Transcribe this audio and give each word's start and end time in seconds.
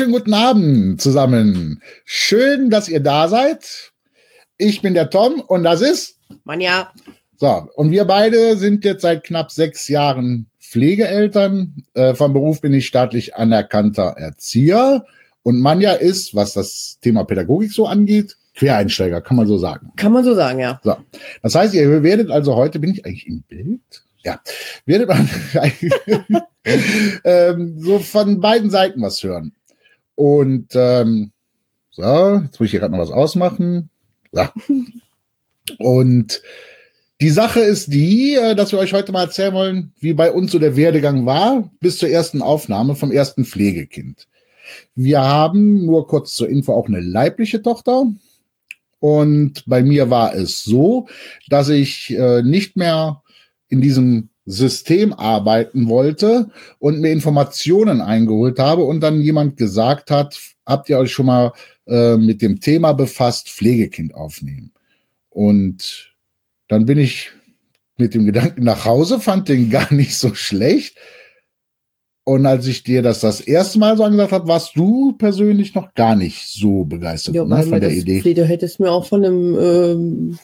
wunderschönen 0.00 0.18
guten 0.18 0.34
Abend 0.34 1.02
zusammen. 1.02 1.82
Schön, 2.06 2.70
dass 2.70 2.88
ihr 2.88 3.00
da 3.00 3.28
seid. 3.28 3.92
Ich 4.56 4.80
bin 4.80 4.94
der 4.94 5.10
Tom 5.10 5.40
und 5.40 5.62
das 5.62 5.82
ist 5.82 6.16
Manja. 6.44 6.90
So, 7.36 7.68
und 7.74 7.90
wir 7.90 8.06
beide 8.06 8.56
sind 8.56 8.82
jetzt 8.86 9.02
seit 9.02 9.24
knapp 9.24 9.50
sechs 9.50 9.88
Jahren 9.88 10.46
Pflegeeltern. 10.58 11.84
Äh, 11.92 12.14
vom 12.14 12.32
Beruf 12.32 12.62
bin 12.62 12.72
ich 12.72 12.86
staatlich 12.86 13.36
anerkannter 13.36 14.14
Erzieher. 14.16 15.04
Und 15.42 15.60
Manja 15.60 15.92
ist, 15.92 16.34
was 16.34 16.54
das 16.54 16.96
Thema 17.02 17.24
Pädagogik 17.24 17.70
so 17.70 17.86
angeht, 17.86 18.38
Quereinsteiger, 18.54 19.20
kann 19.20 19.36
man 19.36 19.46
so 19.46 19.58
sagen. 19.58 19.92
Kann 19.96 20.12
man 20.12 20.24
so 20.24 20.34
sagen, 20.34 20.60
ja. 20.60 20.80
So. 20.82 20.96
Das 21.42 21.54
heißt, 21.54 21.74
ihr 21.74 22.02
werdet 22.02 22.30
also 22.30 22.56
heute, 22.56 22.78
bin 22.78 22.92
ich 22.92 23.04
eigentlich 23.04 23.26
im 23.26 23.42
Bild? 23.42 23.82
Ja. 24.24 24.40
Werdet 24.86 25.08
man 25.08 25.28
ähm, 27.24 27.74
so 27.78 27.98
von 27.98 28.40
beiden 28.40 28.70
Seiten 28.70 29.02
was 29.02 29.22
hören. 29.22 29.52
Und 30.20 30.68
ähm, 30.74 31.32
so, 31.88 32.02
jetzt 32.44 32.60
muss 32.60 32.66
ich 32.66 32.72
hier 32.72 32.80
gerade 32.80 32.92
noch 32.92 33.00
was 33.00 33.10
ausmachen. 33.10 33.88
So. 34.32 34.46
Und 35.78 36.42
die 37.22 37.30
Sache 37.30 37.60
ist 37.60 37.90
die, 37.90 38.34
äh, 38.34 38.54
dass 38.54 38.70
wir 38.70 38.80
euch 38.80 38.92
heute 38.92 39.12
mal 39.12 39.24
erzählen 39.24 39.54
wollen, 39.54 39.94
wie 39.98 40.12
bei 40.12 40.30
uns 40.30 40.52
so 40.52 40.58
der 40.58 40.76
Werdegang 40.76 41.24
war 41.24 41.70
bis 41.80 41.96
zur 41.96 42.10
ersten 42.10 42.42
Aufnahme 42.42 42.96
vom 42.96 43.10
ersten 43.10 43.46
Pflegekind. 43.46 44.28
Wir 44.94 45.22
haben 45.22 45.86
nur 45.86 46.06
kurz 46.06 46.34
zur 46.34 46.50
Info 46.50 46.74
auch 46.74 46.88
eine 46.88 47.00
leibliche 47.00 47.62
Tochter. 47.62 48.04
Und 48.98 49.64
bei 49.64 49.82
mir 49.82 50.10
war 50.10 50.34
es 50.34 50.62
so, 50.62 51.08
dass 51.48 51.70
ich 51.70 52.10
äh, 52.10 52.42
nicht 52.42 52.76
mehr 52.76 53.22
in 53.68 53.80
diesem 53.80 54.29
System 54.50 55.12
arbeiten 55.12 55.88
wollte 55.88 56.50
und 56.78 57.00
mir 57.00 57.10
Informationen 57.10 58.00
eingeholt 58.00 58.58
habe 58.58 58.82
und 58.82 59.00
dann 59.00 59.20
jemand 59.20 59.56
gesagt 59.56 60.10
hat, 60.10 60.38
habt 60.66 60.88
ihr 60.88 60.98
euch 60.98 61.12
schon 61.12 61.26
mal 61.26 61.52
äh, 61.86 62.16
mit 62.16 62.42
dem 62.42 62.60
Thema 62.60 62.92
befasst, 62.92 63.48
Pflegekind 63.48 64.14
aufnehmen. 64.14 64.72
Und 65.28 66.14
dann 66.68 66.86
bin 66.86 66.98
ich 66.98 67.30
mit 67.96 68.14
dem 68.14 68.26
Gedanken 68.26 68.64
nach 68.64 68.84
Hause, 68.84 69.20
fand 69.20 69.48
den 69.48 69.70
gar 69.70 69.92
nicht 69.92 70.16
so 70.16 70.34
schlecht. 70.34 70.96
Und 72.24 72.46
als 72.46 72.66
ich 72.66 72.84
dir 72.84 73.02
das 73.02 73.20
das 73.20 73.40
erste 73.40 73.78
Mal 73.78 73.96
so 73.96 74.04
angesagt 74.04 74.32
habe, 74.32 74.46
warst 74.46 74.76
du 74.76 75.12
persönlich 75.12 75.74
noch 75.74 75.94
gar 75.94 76.14
nicht 76.14 76.46
so 76.48 76.84
begeistert 76.84 77.34
ja, 77.34 77.44
ne, 77.44 77.62
von 77.62 77.80
der 77.80 77.90
Idee. 77.90 78.34
Du 78.34 78.44
hättest 78.44 78.78
mir 78.78 78.90
auch 78.90 79.06
von 79.06 79.24
einem 79.24 79.58
ähm, 79.58 80.38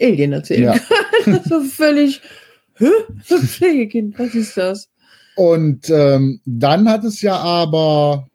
Alien 0.00 0.32
erzählen 0.32 0.62
ja. 0.62 0.76
können. 1.24 1.40
so 1.44 1.60
völlig 1.62 2.22
Hä? 2.80 2.90
Pflegekind, 3.22 4.18
was 4.18 4.34
ist 4.34 4.56
das? 4.56 4.88
Und 5.36 5.88
ähm, 5.90 6.40
dann 6.44 6.88
hat 6.88 7.04
es 7.04 7.22
ja 7.22 7.36
aber 7.36 8.26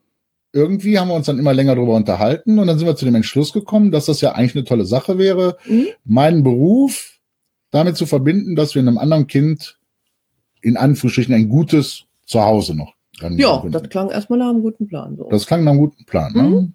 irgendwie 0.54 0.98
haben 0.98 1.10
wir 1.10 1.16
uns 1.16 1.26
dann 1.26 1.38
immer 1.40 1.54
länger 1.54 1.76
darüber 1.76 1.96
unterhalten 1.96 2.58
und 2.60 2.68
dann 2.68 2.80
sind 2.80 2.88
wir 2.88 2.96
zu 2.96 3.04
dem 3.04 3.16
Entschluss 3.16 3.52
gekommen, 3.52 3.92
dass 3.92 4.06
das 4.06 4.22
ja 4.22 4.32
eigentlich 4.32 4.56
eine 4.56 4.64
tolle 4.64 4.86
Sache 4.86 5.18
wäre, 5.18 5.58
mhm. 5.68 5.88
meinen 6.06 6.44
Beruf 6.44 7.20
damit 7.72 7.98
zu 7.98 8.06
verbinden, 8.06 8.56
dass 8.56 8.74
wir 8.74 8.82
einem 8.82 8.98
anderen 8.98 9.28
Kind 9.28 9.78
in 10.62 10.78
Anführungsstrichen 10.78 11.36
ein 11.36 11.50
gutes 11.50 12.06
Zuhause 12.26 12.74
noch. 12.74 12.94
Ja, 13.22 13.64
das 13.70 13.90
klang 13.90 14.10
erstmal 14.10 14.40
nach 14.40 14.50
einem 14.50 14.62
guten 14.62 14.88
Plan. 14.88 15.18
So. 15.18 15.28
Das 15.30 15.46
klang 15.46 15.64
nach 15.64 15.72
einem 15.72 15.82
guten 15.82 16.06
Plan. 16.06 16.34
Ne? 16.34 16.44
Mhm. 16.44 16.50
Ne? 16.50 16.72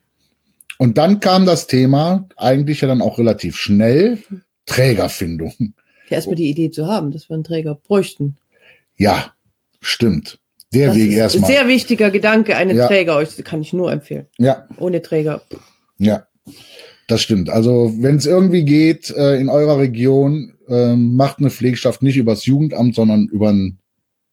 Und 0.79 0.99
dann 0.99 1.21
kam 1.21 1.47
das 1.47 1.67
Thema, 1.67 2.29
eigentlich 2.37 2.83
ja 2.83 2.89
dann 2.89 3.03
auch 3.03 3.19
relativ 3.19 3.57
schnell, 3.57 4.19
Trägerfindung 4.67 5.75
ja 6.11 6.17
erstmal 6.17 6.37
die 6.37 6.51
Idee 6.51 6.71
zu 6.71 6.87
haben, 6.87 7.11
dass 7.11 7.29
wir 7.29 7.35
einen 7.35 7.45
Träger 7.45 7.75
bräuchten. 7.75 8.37
Ja, 8.97 9.33
stimmt. 9.81 10.39
Der 10.73 10.89
das 10.89 10.97
Weg 10.97 11.13
erstmal. 11.13 11.51
Sehr 11.51 11.69
wichtiger 11.69 12.11
Gedanke, 12.11 12.57
einen 12.57 12.77
ja. 12.77 12.87
Träger 12.87 13.17
euch 13.17 13.43
kann 13.45 13.61
ich 13.63 13.73
nur 13.73 13.91
empfehlen. 13.91 14.27
Ja. 14.39 14.69
Ohne 14.79 15.03
Träger. 15.03 15.43
Ja, 15.99 16.27
das 17.09 17.23
stimmt. 17.23 17.51
Also 17.51 17.93
wenn 17.99 18.17
es 18.17 18.27
irgendwie 18.27 18.65
geht 18.65 19.11
äh, 19.11 19.37
in 19.37 19.49
eurer 19.49 19.79
Region, 19.79 20.55
äh, 20.69 20.95
macht 20.95 21.39
eine 21.39 21.51
Pflegschaft 21.51 22.03
nicht 22.03 22.17
übers 22.17 22.47
Jugendamt, 22.47 22.95
sondern 22.95 23.27
über 23.27 23.49
einen 23.49 23.81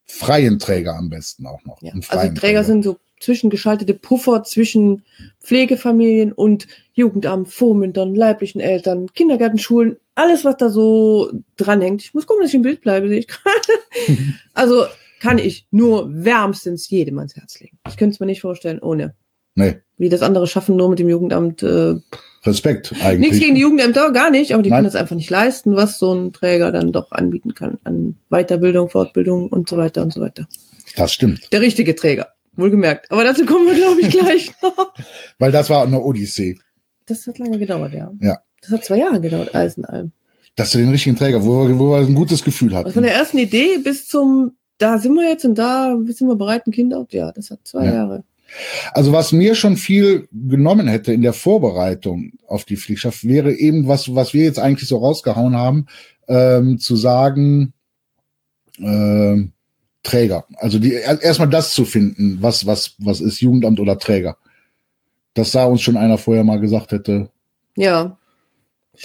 freien 0.05 0.59
Träger 0.59 0.95
am 0.95 1.09
besten 1.09 1.47
auch 1.47 1.63
noch. 1.65 1.81
Ja. 1.81 1.93
Also 1.93 2.07
Träger, 2.07 2.33
Träger 2.35 2.63
sind 2.63 2.83
so 2.83 2.97
zwischengeschaltete 3.19 3.93
Puffer 3.93 4.43
zwischen 4.43 5.03
Pflegefamilien 5.41 6.31
und 6.31 6.67
Jugendamt, 6.93 7.49
Vormündern, 7.49 8.15
leiblichen 8.15 8.61
Eltern, 8.61 9.07
Kindergärten, 9.13 9.59
Schulen, 9.59 9.97
alles, 10.15 10.45
was 10.45 10.57
da 10.57 10.69
so 10.69 11.31
dranhängt. 11.57 12.01
Ich 12.01 12.13
muss 12.13 12.25
gucken, 12.25 12.43
dass 12.43 12.49
ich 12.49 12.55
im 12.55 12.63
Bild 12.63 12.81
bleibe, 12.81 13.07
sehe 13.07 13.19
ich 13.19 13.27
gerade. 13.27 14.13
also 14.53 14.85
kann 15.19 15.37
ich 15.37 15.67
nur 15.71 16.07
wärmstens 16.11 16.89
jedem 16.89 17.17
ans 17.19 17.35
Herz 17.35 17.59
legen. 17.59 17.77
Ich 17.87 17.97
könnte 17.97 18.13
es 18.13 18.19
mir 18.19 18.25
nicht 18.25 18.41
vorstellen 18.41 18.79
ohne. 18.79 19.15
Nee. 19.55 19.77
Wie 19.97 20.09
das 20.09 20.21
andere 20.21 20.45
schaffen, 20.45 20.75
nur 20.75 20.89
mit 20.89 20.99
dem 20.99 21.09
Jugendamt. 21.09 21.63
Äh, 21.63 21.95
Respekt 22.45 22.93
eigentlich. 23.01 23.31
Nichts 23.31 23.39
gegen 23.39 23.55
die 23.55 23.61
Jugendämter, 23.61 24.11
gar 24.11 24.29
nicht, 24.29 24.53
aber 24.53 24.61
die 24.61 24.69
Nein. 24.69 24.77
können 24.77 24.85
das 24.85 24.95
einfach 24.95 25.15
nicht 25.15 25.31
leisten, 25.31 25.75
was 25.75 25.97
so 25.97 26.13
ein 26.13 26.31
Träger 26.31 26.71
dann 26.71 26.91
doch 26.91 27.11
anbieten 27.11 27.55
kann 27.55 27.79
an 27.83 28.15
Weiterbildung, 28.29 28.89
Fortbildung 28.89 29.49
und 29.49 29.67
so 29.67 29.77
weiter 29.77 30.03
und 30.03 30.13
so 30.13 30.21
weiter. 30.21 30.47
Das 30.95 31.11
stimmt. 31.11 31.51
Der 31.51 31.61
richtige 31.61 31.95
Träger. 31.95 32.27
Wohlgemerkt. 32.57 33.11
Aber 33.11 33.23
dazu 33.23 33.45
kommen 33.45 33.67
wir, 33.67 33.75
glaube 33.75 34.01
ich, 34.01 34.09
gleich 34.09 34.51
noch. 34.61 34.93
Weil 35.39 35.51
das 35.51 35.69
war 35.69 35.83
eine 35.83 36.01
Odyssee. 36.01 36.57
Das 37.05 37.25
hat 37.27 37.39
lange 37.39 37.57
gedauert, 37.57 37.93
ja. 37.93 38.11
Ja. 38.19 38.39
Das 38.61 38.71
hat 38.71 38.85
zwei 38.85 38.97
Jahre 38.97 39.21
gedauert, 39.21 39.53
alles 39.55 39.77
in 39.77 39.85
allem. 39.85 40.11
Dass 40.55 40.71
du 40.71 40.79
den 40.79 40.89
richtigen 40.89 41.15
Träger, 41.15 41.45
wo, 41.45 41.69
wo 41.77 41.91
wir 41.91 41.97
ein 41.99 42.15
gutes 42.15 42.43
Gefühl 42.43 42.73
hatten. 42.73 42.87
Also 42.87 42.95
von 42.95 43.03
der 43.03 43.13
ersten 43.13 43.37
Idee 43.37 43.77
bis 43.77 44.07
zum, 44.07 44.57
da 44.77 44.97
sind 44.97 45.13
wir 45.13 45.29
jetzt 45.29 45.45
und 45.45 45.55
da 45.55 45.95
sind 46.07 46.27
wir 46.27 46.35
bereit, 46.35 46.65
ein 46.67 46.71
Kind 46.71 46.93
auf. 46.93 47.11
Ja, 47.11 47.31
das 47.31 47.51
hat 47.51 47.59
zwei 47.63 47.85
ja. 47.85 47.93
Jahre. 47.93 48.23
Also 48.93 49.11
was 49.11 49.31
mir 49.31 49.55
schon 49.55 49.77
viel 49.77 50.27
genommen 50.31 50.87
hätte 50.87 51.13
in 51.13 51.21
der 51.21 51.33
Vorbereitung 51.33 52.31
auf 52.47 52.65
die 52.65 52.77
Fliegschaft, 52.77 53.27
wäre 53.27 53.53
eben 53.53 53.87
was, 53.87 54.15
was 54.15 54.33
wir 54.33 54.43
jetzt 54.43 54.59
eigentlich 54.59 54.87
so 54.87 54.97
rausgehauen 54.97 55.55
haben, 55.55 55.87
ähm, 56.27 56.79
zu 56.79 56.95
sagen, 56.95 57.73
ähm, 58.79 59.53
Träger. 60.07 60.45
Also 60.55 60.79
die 60.79 60.93
erstmal 60.93 61.49
das 61.49 61.73
zu 61.73 61.83
finden, 61.83 62.37
was, 62.41 62.65
was, 62.65 62.95
was 62.99 63.19
ist 63.19 63.41
Jugendamt 63.41 63.79
oder 63.79 63.99
Träger. 63.99 64.37
Dass 65.33 65.51
da 65.51 65.65
uns 65.65 65.81
schon 65.81 65.97
einer 65.97 66.17
vorher 66.17 66.43
mal 66.43 66.59
gesagt 66.59 66.93
hätte. 66.93 67.29
Ja. 67.75 68.17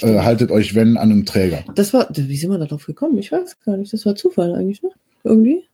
Äh, 0.01 0.21
haltet 0.21 0.51
euch, 0.51 0.75
wenn, 0.75 0.97
an 0.97 1.11
einem 1.11 1.27
Träger. 1.27 1.65
Das 1.75 1.93
war, 1.93 2.09
wie 2.11 2.37
sind 2.37 2.51
wir 2.51 2.59
darauf 2.59 2.87
gekommen? 2.87 3.19
Ich 3.19 3.33
weiß 3.33 3.61
gar 3.65 3.77
nicht. 3.77 3.93
Das 3.93 4.07
war 4.07 4.15
Zufall 4.15 4.55
eigentlich, 4.55 4.83
ne? 4.83 4.91
Irgendwie. 5.25 5.65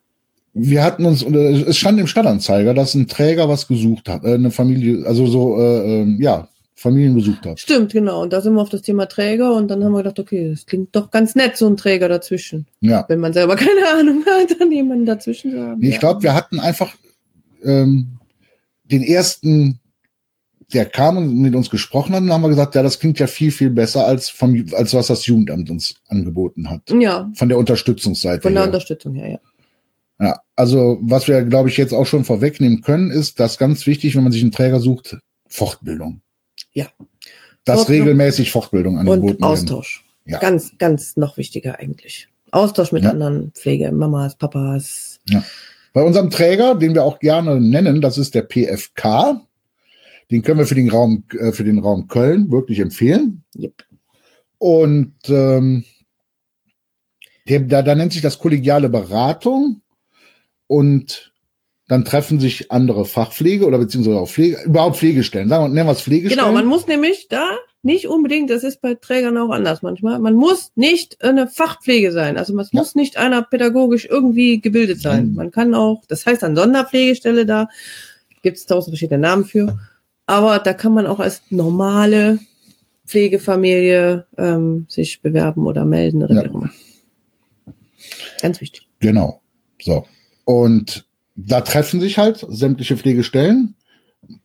Wir 0.54 0.82
hatten 0.82 1.04
uns, 1.04 1.22
es 1.22 1.76
stand 1.76 2.00
im 2.00 2.06
Stadtanzeiger, 2.06 2.74
dass 2.74 2.94
ein 2.94 3.06
Träger 3.06 3.48
was 3.48 3.68
gesucht 3.68 4.08
hat, 4.08 4.24
äh, 4.24 4.34
eine 4.34 4.50
Familie, 4.50 5.06
also 5.06 5.26
so, 5.26 5.60
äh, 5.60 6.00
ähm, 6.00 6.18
ja, 6.20 6.48
Familien 6.78 7.16
besucht 7.16 7.44
hat. 7.44 7.58
Stimmt, 7.58 7.92
genau. 7.92 8.22
Und 8.22 8.32
da 8.32 8.40
sind 8.40 8.54
wir 8.54 8.62
auf 8.62 8.68
das 8.68 8.82
Thema 8.82 9.06
Träger 9.06 9.52
und 9.54 9.66
dann 9.66 9.82
haben 9.82 9.90
wir 9.90 9.98
gedacht, 9.98 10.20
okay, 10.20 10.50
das 10.50 10.64
klingt 10.64 10.94
doch 10.94 11.10
ganz 11.10 11.34
nett, 11.34 11.56
so 11.56 11.66
ein 11.66 11.76
Träger 11.76 12.08
dazwischen. 12.08 12.66
Ja. 12.80 13.04
Wenn 13.08 13.18
man 13.18 13.32
selber 13.32 13.56
keine 13.56 13.88
Ahnung 13.98 14.24
hat, 14.24 14.60
dann 14.60 14.70
jemanden 14.70 15.04
dazwischen 15.04 15.50
zu 15.50 15.60
haben. 15.60 15.80
Nee, 15.80 15.88
ich 15.88 15.98
glaube, 15.98 16.22
wir 16.22 16.34
hatten 16.34 16.60
einfach 16.60 16.94
ähm, 17.64 18.18
den 18.84 19.02
ersten, 19.02 19.80
der 20.72 20.86
kam 20.86 21.16
und 21.16 21.34
mit 21.34 21.56
uns 21.56 21.68
gesprochen 21.68 22.14
hat, 22.14 22.22
und 22.22 22.32
haben 22.32 22.42
wir 22.42 22.48
gesagt, 22.48 22.76
ja, 22.76 22.84
das 22.84 23.00
klingt 23.00 23.18
ja 23.18 23.26
viel, 23.26 23.50
viel 23.50 23.70
besser 23.70 24.06
als 24.06 24.28
vom, 24.28 24.64
als 24.72 24.94
was 24.94 25.08
das 25.08 25.26
Jugendamt 25.26 25.70
uns 25.70 25.96
angeboten 26.06 26.70
hat. 26.70 26.82
Ja. 26.92 27.28
Von 27.34 27.48
der 27.48 27.58
Unterstützungsseite. 27.58 28.42
Von 28.42 28.54
der 28.54 28.62
her. 28.62 28.68
Unterstützung 28.68 29.14
her, 29.16 29.30
ja. 29.30 29.40
Ja, 30.20 30.40
also 30.54 30.98
was 31.00 31.26
wir, 31.26 31.42
glaube 31.42 31.70
ich, 31.70 31.76
jetzt 31.76 31.92
auch 31.92 32.06
schon 32.06 32.24
vorwegnehmen 32.24 32.82
können, 32.82 33.10
ist, 33.10 33.40
dass 33.40 33.58
ganz 33.58 33.84
wichtig, 33.86 34.14
wenn 34.14 34.22
man 34.22 34.32
sich 34.32 34.42
einen 34.42 34.52
Träger 34.52 34.78
sucht, 34.78 35.18
Fortbildung. 35.48 36.22
Ja. 36.72 36.86
Dass 37.64 37.78
Fortbildung 37.80 38.08
regelmäßig 38.08 38.50
Fortbildung 38.50 38.98
angeboten 38.98 39.36
Und 39.36 39.42
Austausch. 39.42 40.04
Ja. 40.24 40.38
Ganz, 40.38 40.76
ganz 40.78 41.16
noch 41.16 41.36
wichtiger 41.36 41.78
eigentlich. 41.78 42.28
Austausch 42.50 42.92
mit 42.92 43.04
ja. 43.04 43.10
anderen 43.10 43.52
Pflege, 43.52 43.92
Mamas, 43.92 44.36
Papas. 44.36 45.20
Ja. 45.28 45.44
Bei 45.92 46.02
unserem 46.02 46.30
Träger, 46.30 46.74
den 46.74 46.94
wir 46.94 47.04
auch 47.04 47.18
gerne 47.18 47.60
nennen, 47.60 48.00
das 48.00 48.18
ist 48.18 48.34
der 48.34 48.42
PFK. 48.42 49.40
Den 50.30 50.42
können 50.42 50.58
wir 50.58 50.66
für 50.66 50.74
den 50.74 50.90
Raum, 50.90 51.24
äh, 51.38 51.52
für 51.52 51.64
den 51.64 51.78
Raum 51.78 52.08
Köln 52.08 52.50
wirklich 52.50 52.78
empfehlen. 52.80 53.44
Yep. 53.58 53.84
Und 54.58 55.14
ähm, 55.28 55.84
der, 57.48 57.60
da, 57.60 57.82
da 57.82 57.94
nennt 57.94 58.12
sich 58.12 58.22
das 58.22 58.38
kollegiale 58.38 58.88
Beratung. 58.88 59.80
Und 60.66 61.32
dann 61.88 62.04
treffen 62.04 62.38
sich 62.38 62.70
andere 62.70 63.06
Fachpflege 63.06 63.66
oder 63.66 63.78
beziehungsweise 63.78 64.18
auch 64.18 64.28
Pflege, 64.28 64.62
überhaupt 64.64 64.98
Pflegestellen. 64.98 65.48
Sagen 65.48 65.64
wir, 65.64 65.68
nennen 65.70 65.88
wir 65.88 65.92
es 65.92 66.02
Pflegestellen. 66.02 66.44
Genau, 66.44 66.52
man 66.52 66.66
muss 66.66 66.86
nämlich 66.86 67.28
da 67.28 67.56
nicht 67.82 68.08
unbedingt, 68.08 68.50
das 68.50 68.62
ist 68.62 68.82
bei 68.82 68.94
Trägern 68.94 69.38
auch 69.38 69.50
anders 69.50 69.80
manchmal, 69.80 70.18
man 70.18 70.34
muss 70.34 70.72
nicht 70.74 71.22
eine 71.24 71.48
Fachpflege 71.48 72.12
sein. 72.12 72.36
Also 72.36 72.52
man 72.52 72.66
ja. 72.70 72.78
muss 72.78 72.94
nicht 72.94 73.16
einer 73.16 73.42
pädagogisch 73.42 74.04
irgendwie 74.04 74.60
gebildet 74.60 75.00
sein. 75.00 75.32
Man 75.34 75.50
kann 75.50 75.74
auch, 75.74 76.02
das 76.08 76.26
heißt 76.26 76.42
dann 76.42 76.56
Sonderpflegestelle 76.56 77.46
da, 77.46 77.68
gibt 78.42 78.58
es 78.58 78.66
tausend 78.66 78.92
verschiedene 78.92 79.20
Namen 79.20 79.46
für, 79.46 79.78
aber 80.26 80.58
da 80.58 80.74
kann 80.74 80.92
man 80.92 81.06
auch 81.06 81.20
als 81.20 81.42
normale 81.48 82.38
Pflegefamilie 83.06 84.26
ähm, 84.36 84.84
sich 84.88 85.22
bewerben 85.22 85.66
oder 85.66 85.86
melden 85.86 86.22
oder 86.22 86.34
ja. 86.34 86.44
wie 86.44 86.48
auch 86.50 86.54
immer. 86.54 86.70
Ganz 88.42 88.60
wichtig. 88.60 88.86
Genau. 89.00 89.40
So. 89.80 90.04
Und 90.44 91.07
da 91.40 91.60
treffen 91.60 92.00
sich 92.00 92.18
halt 92.18 92.44
sämtliche 92.48 92.96
Pflegestellen 92.96 93.74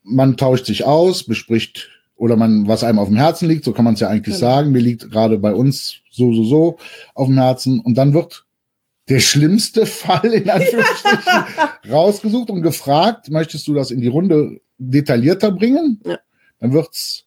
man 0.03 0.37
tauscht 0.37 0.65
sich 0.65 0.85
aus, 0.85 1.23
bespricht 1.23 1.89
oder 2.15 2.35
man, 2.35 2.67
was 2.67 2.83
einem 2.83 2.99
auf 2.99 3.07
dem 3.07 3.17
Herzen 3.17 3.47
liegt, 3.49 3.65
so 3.65 3.73
kann 3.73 3.85
man 3.85 3.95
es 3.95 3.99
ja 3.99 4.07
eigentlich 4.07 4.35
Genau. 4.35 4.47
sagen. 4.47 4.71
Mir 4.71 4.81
liegt 4.81 5.09
gerade 5.11 5.37
bei 5.39 5.53
uns 5.53 5.97
so, 6.11 6.33
so, 6.33 6.43
so 6.43 6.77
auf 7.15 7.27
dem 7.27 7.37
Herzen. 7.37 7.79
Und 7.79 7.95
dann 7.95 8.13
wird 8.13 8.45
der 9.09 9.19
schlimmste 9.19 9.85
Fall 9.85 10.33
in 10.33 10.49
Anführungsstrichen 10.49 11.43
rausgesucht 11.89 12.49
und 12.49 12.61
gefragt, 12.61 13.29
möchtest 13.29 13.67
du 13.67 13.73
das 13.73 13.91
in 13.91 14.01
die 14.01 14.07
Runde 14.07 14.61
detaillierter 14.77 15.51
bringen? 15.51 15.99
Ja. 16.05 16.19
Dann 16.59 16.71
wird's 16.71 17.25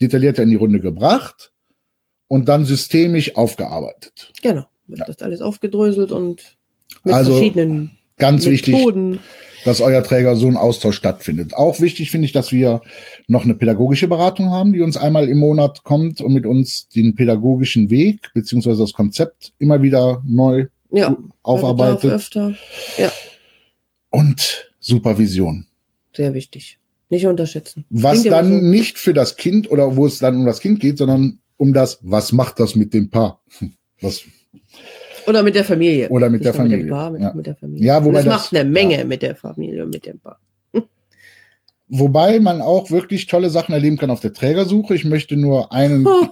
detaillierter 0.00 0.44
in 0.44 0.50
die 0.50 0.56
Runde 0.56 0.80
gebracht 0.80 1.52
und 2.28 2.48
dann 2.48 2.64
systemisch 2.64 3.36
aufgearbeitet. 3.36 4.32
Genau. 4.40 4.66
Wird 4.86 5.06
das 5.06 5.18
alles 5.18 5.42
aufgedröselt 5.42 6.12
und 6.12 6.56
mit 7.04 7.12
Also, 7.14 7.32
verschiedenen 7.32 7.97
Ganz 8.18 8.46
wichtig, 8.46 8.74
Methoden. 8.74 9.18
dass 9.64 9.80
euer 9.80 10.02
Träger 10.02 10.36
so 10.36 10.46
ein 10.46 10.56
Austausch 10.56 10.96
stattfindet. 10.96 11.54
Auch 11.54 11.80
wichtig 11.80 12.10
finde 12.10 12.26
ich, 12.26 12.32
dass 12.32 12.52
wir 12.52 12.80
noch 13.26 13.44
eine 13.44 13.54
pädagogische 13.54 14.08
Beratung 14.08 14.50
haben, 14.50 14.72
die 14.72 14.80
uns 14.80 14.96
einmal 14.96 15.28
im 15.28 15.38
Monat 15.38 15.84
kommt 15.84 16.20
und 16.20 16.32
mit 16.32 16.46
uns 16.46 16.88
den 16.88 17.14
pädagogischen 17.14 17.90
Weg 17.90 18.30
beziehungsweise 18.34 18.82
das 18.82 18.92
Konzept 18.92 19.52
immer 19.58 19.82
wieder 19.82 20.22
neu 20.26 20.66
Ja. 20.90 21.16
aufarbeitet 21.42 22.12
Öfter. 22.12 22.54
Ja, 22.96 23.12
und 24.10 24.70
Supervision. 24.80 25.66
sehr 26.14 26.34
wichtig. 26.34 26.78
Nicht 27.10 27.26
unterschätzen. 27.26 27.84
Was 27.88 28.22
dann 28.22 28.60
so. 28.60 28.66
nicht 28.66 28.98
für 28.98 29.14
das 29.14 29.36
Kind 29.36 29.70
oder 29.70 29.96
wo 29.96 30.04
es 30.06 30.18
dann 30.18 30.36
um 30.36 30.44
das 30.46 30.60
Kind 30.60 30.78
geht, 30.80 30.98
sondern 30.98 31.38
um 31.56 31.72
das, 31.72 31.98
was 32.02 32.32
macht 32.32 32.60
das 32.60 32.74
mit 32.76 32.92
dem 32.94 33.08
Paar? 33.10 33.42
Was, 34.00 34.22
Oder 35.28 35.42
mit 35.42 35.54
der 35.54 35.64
Familie. 35.64 36.08
Oder 36.08 36.30
mit 36.30 36.40
Nicht 36.40 36.46
der 36.46 36.52
Mit 36.52 36.56
Familie, 36.70 36.84
dem 36.86 36.90
Paar, 36.90 37.10
mit, 37.10 37.20
ja. 37.20 37.32
mit 37.34 37.46
der 37.46 37.56
Familie. 37.56 37.86
Ja, 37.86 38.04
wobei 38.04 38.22
das, 38.22 38.24
das- 38.24 38.34
macht 38.34 38.56
eine 38.56 38.68
Menge 38.70 38.98
ja. 38.98 39.04
mit 39.04 39.22
der 39.22 39.36
Familie 39.36 39.84
und 39.84 39.90
mit 39.90 40.06
dem 40.06 40.18
Paar. 40.20 40.38
wobei 41.88 42.40
man 42.40 42.60
auch 42.60 42.90
wirklich 42.90 43.26
tolle 43.26 43.50
Sachen 43.50 43.72
erleben 43.72 43.96
kann 43.96 44.10
auf 44.10 44.20
der 44.20 44.32
Trägersuche. 44.32 44.94
Ich 44.94 45.04
möchte 45.04 45.36
nur 45.36 45.72
einen, 45.72 46.06
Oh, 46.06 46.26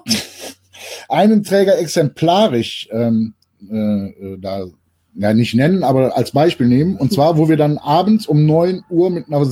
einen 1.09 1.43
Träger 1.43 1.79
exemplarisch 1.79 2.89
ähm, 2.93 3.35
äh, 3.71 3.75
äh, 4.09 4.39
da 4.39 4.67
ja 5.15 5.33
nicht 5.33 5.55
nennen, 5.55 5.83
aber 5.83 6.17
als 6.17 6.33
Beispiel 6.33 6.67
nehmen. 6.69 6.97
Und 6.97 7.13
zwar, 7.13 7.39
wo 7.39 7.49
wir 7.49 7.57
dann 7.57 7.79
abends 7.79 8.27
um 8.27 8.45
neun 8.45 8.85
Uhr 8.91 9.09
mit 9.11 9.27
einer, 9.29 9.47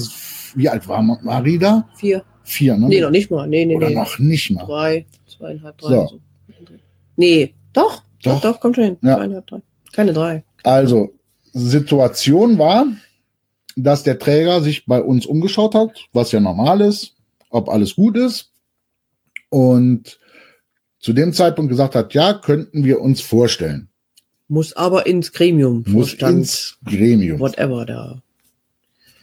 wie 0.55 0.69
alt 0.69 0.87
war 0.89 1.03
Marie 1.03 1.59
da? 1.59 1.89
vier. 1.97 2.23
Vier, 2.47 2.77
ne? 2.77 2.89
Nee, 2.89 3.01
noch 3.01 3.11
nicht 3.11 3.31
mal. 3.31 3.49
Nee, 3.49 3.65
nee, 3.65 3.75
Oder 3.75 3.89
nee. 3.89 3.95
noch 3.95 4.19
nicht 4.19 4.51
mal. 4.51 4.67
Drei, 4.67 5.07
zweieinhalb, 5.27 5.79
drei. 5.79 5.89
So. 5.89 6.07
So. 6.09 6.21
Nee, 7.17 7.55
doch, 7.73 8.03
Doch. 8.25 8.41
doch, 8.41 8.61
kommt 8.61 8.77
schon 8.77 8.85
hin. 8.85 8.97
Ja. 9.03 9.17
Drei. 9.17 9.63
Keine 9.93 10.13
drei. 10.13 10.45
Also, 10.63 11.13
Situation 11.53 12.59
war, 12.59 12.87
dass 13.77 14.03
der 14.03 14.19
Träger 14.19 14.61
sich 14.61 14.87
bei 14.87 15.03
uns 15.03 15.27
umgeschaut 15.27 15.75
hat, 15.75 16.07
was 16.13 16.33
ja 16.33 16.41
normal 16.41 16.81
ist, 16.81 17.15
ob 17.51 17.69
alles 17.69 17.95
gut 17.95 18.17
ist. 18.17 18.51
Und 19.51 20.19
zu 20.99 21.13
dem 21.13 21.33
Zeitpunkt 21.33 21.71
gesagt 21.71 21.95
hat, 21.95 22.15
ja, 22.15 22.33
könnten 22.35 22.85
wir 22.85 23.01
uns 23.01 23.21
vorstellen. 23.21 23.89
Muss 24.49 24.75
aber 24.75 25.07
ins 25.07 25.33
Gremium. 25.33 25.85
Muss 25.87 26.11
Vorstand, 26.11 26.39
ins 26.39 26.79
Gremium. 26.85 27.41
Whatever 27.41 27.87
da. 27.87 28.23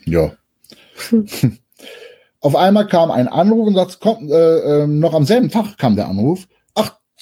Ja. 0.06 0.34
Auf 2.40 2.56
einmal 2.56 2.88
kam 2.88 3.12
ein 3.12 3.28
Anruf 3.28 3.68
und 3.68 3.76
sagt, 3.76 4.00
komm, 4.00 4.30
äh, 4.32 4.34
äh, 4.84 4.88
noch 4.88 5.14
am 5.14 5.26
selben 5.26 5.50
Tag 5.50 5.78
kam 5.78 5.96
der 5.96 6.08
Anruf. 6.08 6.48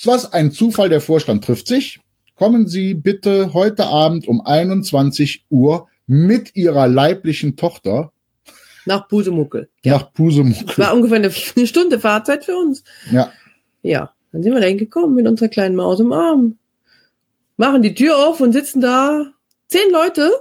Was 0.06 0.32
ein 0.32 0.52
Zufall, 0.52 0.90
der 0.90 1.02
Vorstand 1.02 1.44
trifft 1.44 1.68
sich. 1.68 2.00
Kommen 2.36 2.68
Sie 2.68 2.94
bitte 2.94 3.54
heute 3.54 3.86
Abend 3.88 4.28
um 4.28 4.40
21 4.46 5.46
Uhr 5.50 5.88
mit 6.08 6.56
Ihrer 6.56 6.88
leiblichen 6.88 7.58
Tochter 7.58 8.12
Nach 8.86 9.08
Busemuckel. 9.08 9.70
nach 9.84 10.14
Pusemuckel. 10.14 10.78
War 10.78 10.94
ungefähr 10.96 11.18
eine, 11.18 11.32
eine 11.56 11.68
Stunde 11.68 12.00
Fahrzeit 12.00 12.46
für 12.46 12.56
uns. 12.56 12.84
Ja, 13.12 13.32
Ja, 13.82 14.14
dann 14.32 14.42
sind 14.42 14.54
wir 14.54 14.62
da 14.62 14.68
hingekommen 14.68 15.16
mit 15.16 15.28
unserer 15.28 15.50
kleinen 15.50 15.76
Maus 15.76 16.00
im 16.00 16.14
Arm. 16.14 16.58
Machen 17.58 17.82
die 17.82 17.94
Tür 17.94 18.16
auf 18.26 18.40
und 18.40 18.54
sitzen 18.54 18.80
da 18.80 19.26
zehn 19.68 19.92
Leute, 19.92 20.32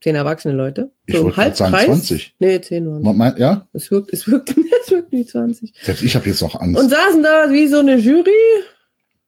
zehn 0.00 0.14
erwachsene 0.14 0.54
Leute. 0.54 0.90
Ich 1.04 1.14
so 1.14 1.20
im 1.20 1.24
wollte 1.26 1.36
grad 1.36 1.56
sagen 1.56 1.72
Halbkreis. 1.74 2.06
20. 2.06 2.34
Nee, 2.38 2.60
zehn 2.62 2.90
waren. 2.90 3.02
Man 3.02 3.16
meint, 3.16 3.38
ja, 3.38 3.66
Es 3.74 3.90
wirkt, 3.90 4.10
es 4.14 4.26
wirkt, 4.26 4.54
es 4.84 4.90
wirkt 4.90 5.12
wie 5.12 5.26
20. 5.26 5.74
selbst 5.82 6.02
ich 6.02 6.16
habe 6.16 6.26
jetzt 6.26 6.40
noch 6.40 6.58
Angst. 6.58 6.80
Und 6.82 6.88
saßen 6.88 7.22
da 7.22 7.52
wie 7.52 7.66
so 7.68 7.78
eine 7.80 7.96
Jury. 7.96 8.30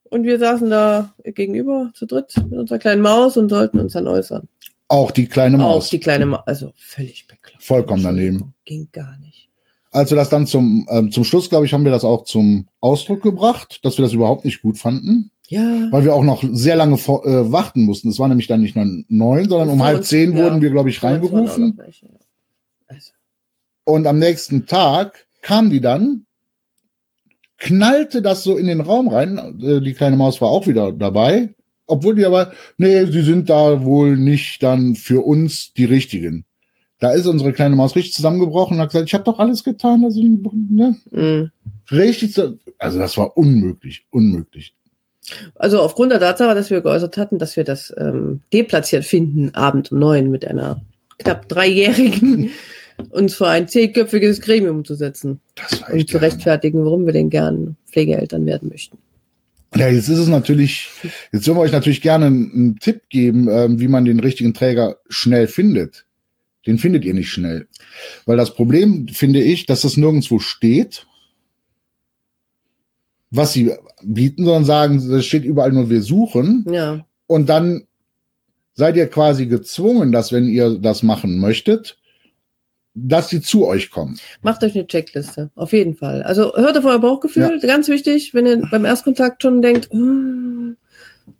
Und 0.09 0.23
wir 0.23 0.39
saßen 0.39 0.69
da 0.69 1.13
gegenüber 1.23 1.91
zu 1.93 2.05
dritt 2.05 2.33
mit 2.49 2.57
unserer 2.59 2.79
kleinen 2.79 3.01
Maus 3.01 3.37
und 3.37 3.49
sollten 3.49 3.79
uns 3.79 3.93
dann 3.93 4.07
äußern. 4.07 4.47
Auch 4.87 5.11
die 5.11 5.27
kleine 5.27 5.57
Auch 5.57 5.75
Maus. 5.75 5.89
die 5.89 5.99
kleine 5.99 6.25
Maus. 6.25 6.41
Also 6.45 6.73
völlig 6.75 7.27
bekloppt. 7.27 7.63
Vollkommen 7.63 8.03
daneben. 8.03 8.53
Ging 8.65 8.89
gar 8.91 9.17
nicht. 9.19 9.49
Als 9.91 10.09
wir 10.09 10.15
das 10.17 10.29
dann 10.29 10.47
zum, 10.47 10.87
ähm, 10.89 11.11
zum 11.11 11.23
Schluss, 11.23 11.49
glaube 11.49 11.65
ich, 11.65 11.73
haben 11.73 11.83
wir 11.83 11.91
das 11.91 12.03
auch 12.03 12.23
zum 12.23 12.67
Ausdruck 12.79 13.21
gebracht, 13.21 13.79
dass 13.83 13.97
wir 13.97 14.03
das 14.03 14.13
überhaupt 14.13 14.45
nicht 14.45 14.61
gut 14.61 14.77
fanden. 14.77 15.31
Ja. 15.51 15.91
weil 15.91 16.03
wir 16.03 16.13
auch 16.13 16.23
noch 16.23 16.43
sehr 16.51 16.75
lange 16.75 16.97
vor, 16.97 17.25
äh, 17.25 17.51
warten 17.51 17.85
mussten. 17.85 18.09
Es 18.09 18.19
war 18.19 18.27
nämlich 18.27 18.45
dann 18.45 18.61
nicht 18.61 18.75
nur 18.75 18.85
neun, 19.07 19.49
sondern 19.49 19.69
um 19.69 19.83
halb 19.83 20.05
zehn 20.05 20.37
ja. 20.37 20.43
wurden 20.43 20.61
wir, 20.61 20.69
glaube 20.69 20.91
ich, 20.91 20.99
auch 20.99 21.05
reingerufen. 21.05 21.73
welche, 21.75 22.05
ja. 22.05 22.11
Also, 22.85 23.13
Und 23.83 24.05
am 24.05 24.19
nächsten 24.19 24.67
Tag 24.67 25.25
kam 25.41 25.71
die 25.71 25.81
dann, 25.81 26.27
knallte 27.59 28.21
das 28.21 28.43
so 28.43 28.57
in 28.57 28.67
den 28.67 28.81
Raum 28.81 29.09
rein. 29.09 29.59
Äh, 29.61 29.81
die 29.81 29.93
kleine 29.93 30.17
Maus 30.17 30.41
war 30.41 30.49
auch 30.49 30.67
wieder 30.67 30.91
dabei. 30.91 31.53
Obwohl 31.85 32.15
die 32.15 32.25
aber, 32.25 32.51
nee, 32.77 33.05
sie 33.05 33.21
sind 33.21 33.49
da 33.49 33.83
wohl 33.83 34.15
nicht 34.15 34.61
dann 34.61 34.95
für 34.95 35.25
uns 35.25 35.73
die 35.73 35.85
richtigen. 35.85 36.45
Da 36.99 37.11
ist 37.11 37.25
unsere 37.25 37.53
kleine 37.53 37.75
Maus 37.75 37.95
richtig 37.95 38.13
zusammengebrochen 38.13 38.75
und 38.75 38.81
hat 38.81 38.91
gesagt, 38.91 39.07
ich 39.07 39.13
habe 39.13 39.23
doch 39.23 39.39
alles 39.39 39.63
getan. 39.63 40.03
Also, 40.03 40.21
ne? 40.21 40.97
mh. 41.11 41.49
Richtig, 41.91 42.39
also 42.77 42.99
das 42.99 43.17
war 43.17 43.35
unmöglich, 43.37 44.05
unmöglich. 44.11 44.75
Also 45.55 45.81
aufgrund 45.81 46.11
der 46.11 46.19
Tatsache, 46.19 46.55
dass 46.55 46.69
wir 46.69 46.81
geäußert 46.81 47.17
hatten, 47.17 47.39
dass 47.39 47.55
wir 47.55 47.63
das 47.63 47.93
ähm, 47.97 48.41
deplatziert 48.53 49.05
finden, 49.05 49.53
Abend 49.55 49.91
um 49.91 49.99
neun 49.99 50.29
mit 50.29 50.45
einer 50.45 50.81
knapp 51.17 51.47
dreijährigen, 51.47 52.51
uns 53.09 53.35
vor 53.35 53.49
ein 53.49 53.67
zehnköpfiges 53.67 54.41
Gremium 54.41 54.85
zu 54.85 54.95
setzen 54.95 55.39
Das 55.55 55.81
war 55.81 55.93
und 55.93 56.09
zu 56.09 56.17
rechtfertigen, 56.17 56.83
warum 56.83 57.05
wir 57.05 57.13
denn 57.13 57.29
gern 57.29 57.75
Pflegeeltern 57.87 58.45
werden 58.45 58.69
möchten. 58.69 58.97
Ja, 59.75 59.87
jetzt 59.87 60.09
ist 60.09 60.17
es 60.17 60.27
natürlich, 60.27 60.89
jetzt 61.31 61.45
würden 61.45 61.57
wir 61.57 61.61
euch 61.61 61.71
natürlich 61.71 62.01
gerne 62.01 62.25
einen, 62.25 62.77
Tipp 62.79 63.03
geben, 63.09 63.47
ähm, 63.49 63.79
wie 63.79 63.87
man 63.87 64.05
den 64.05 64.19
richtigen 64.19 64.53
Träger 64.53 64.97
schnell 65.09 65.47
findet. 65.47 66.05
Den 66.65 66.79
findet 66.79 67.05
ihr 67.05 67.13
nicht 67.13 67.29
schnell. 67.29 67.67
Weil 68.25 68.37
das 68.37 68.53
Problem, 68.53 69.07
finde 69.07 69.41
ich, 69.41 69.65
dass 69.65 69.81
das 69.81 69.95
nirgendwo 69.95 70.39
steht, 70.39 71.05
was 73.31 73.53
sie 73.53 73.73
bieten, 74.03 74.43
sondern 74.43 74.65
sagen, 74.65 74.97
es 74.97 75.25
steht 75.25 75.45
überall 75.45 75.71
nur, 75.71 75.89
wir 75.89 76.01
suchen. 76.01 76.65
Ja, 76.71 77.05
Und 77.27 77.47
dann 77.47 77.83
seid 78.73 78.95
ihr 78.95 79.07
quasi 79.07 79.45
gezwungen, 79.45 80.11
dass 80.11 80.31
wenn 80.31 80.47
ihr 80.47 80.79
das 80.79 81.03
machen 81.03 81.39
möchtet, 81.39 81.98
dass 82.93 83.29
sie 83.29 83.41
zu 83.41 83.65
euch 83.67 83.91
kommen. 83.91 84.19
macht 84.41 84.63
euch 84.63 84.75
eine 84.75 84.87
Checkliste, 84.87 85.51
auf 85.55 85.73
jeden 85.73 85.95
Fall. 85.95 86.23
Also 86.23 86.53
hört 86.55 86.77
auf 86.77 86.85
euer 86.85 86.99
Bauchgefühl, 86.99 87.59
ganz 87.61 87.87
wichtig, 87.87 88.33
wenn 88.33 88.45
ihr 88.45 88.57
beim 88.69 88.85
Erstkontakt 88.85 89.41
schon 89.43 89.61
denkt, 89.61 89.89
"Hm", 89.91 90.75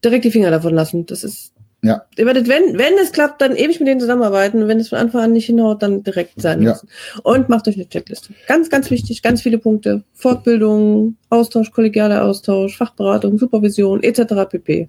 direkt 0.03 0.25
die 0.25 0.31
Finger 0.31 0.51
davon 0.51 0.73
lassen. 0.75 1.05
Das 1.07 1.23
ist, 1.23 1.53
Ja. 1.81 2.03
ihr 2.17 2.25
werdet, 2.25 2.47
wenn, 2.47 2.77
wenn 2.77 2.93
es 3.01 3.11
klappt, 3.11 3.41
dann 3.41 3.55
ewig 3.55 3.79
mit 3.79 3.87
denen 3.87 3.99
zusammenarbeiten. 3.99 4.67
Wenn 4.67 4.79
es 4.79 4.89
von 4.89 4.99
Anfang 4.99 5.21
an 5.21 5.33
nicht 5.33 5.47
hinhaut, 5.47 5.81
dann 5.81 6.03
direkt 6.03 6.39
sein 6.41 6.61
Ja. 6.61 6.71
lassen. 6.71 6.87
Und 7.23 7.49
macht 7.49 7.67
euch 7.67 7.75
eine 7.75 7.89
Checkliste. 7.89 8.33
Ganz, 8.47 8.69
ganz 8.69 8.91
wichtig, 8.91 9.21
ganz 9.23 9.41
viele 9.41 9.57
Punkte. 9.57 10.03
Fortbildung, 10.13 11.15
Austausch, 11.29 11.71
kollegialer 11.71 12.23
Austausch, 12.25 12.77
Fachberatung, 12.77 13.37
Supervision, 13.39 14.03
etc. 14.03 14.45
pp. 14.49 14.87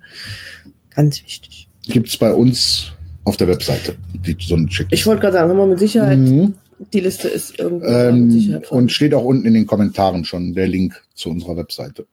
Ganz 0.95 1.23
wichtig. 1.25 1.69
Gibt's 1.89 2.17
bei 2.17 2.33
uns 2.35 2.93
auf 3.25 3.37
der 3.37 3.49
Webseite 3.49 3.97
die, 4.27 4.37
so 4.41 4.57
Checkliste. 4.57 4.95
Ich 4.95 5.07
wollte 5.07 5.21
gerade 5.23 5.35
sagen, 5.35 5.51
haben 5.51 5.59
wir 5.59 5.67
mit 5.67 5.79
Sicherheit, 5.79 6.19
Mhm. 6.19 6.55
die 6.93 7.01
Liste 7.01 7.29
ist 7.29 7.59
irgendwo 7.59 7.85
mit 7.87 7.95
Ähm, 7.95 8.31
Sicherheit 8.31 8.67
vorhanden. 8.67 8.85
und 8.85 8.93
steht 8.93 9.15
auch 9.15 9.25
unten 9.25 9.47
in 9.47 9.55
den 9.55 9.67
Kommentaren 9.67 10.25
schon 10.25 10.55
der 10.55 10.67
Link 10.69 11.01
zu 11.15 11.31
unserer 11.31 11.57
Webseite. 11.57 12.07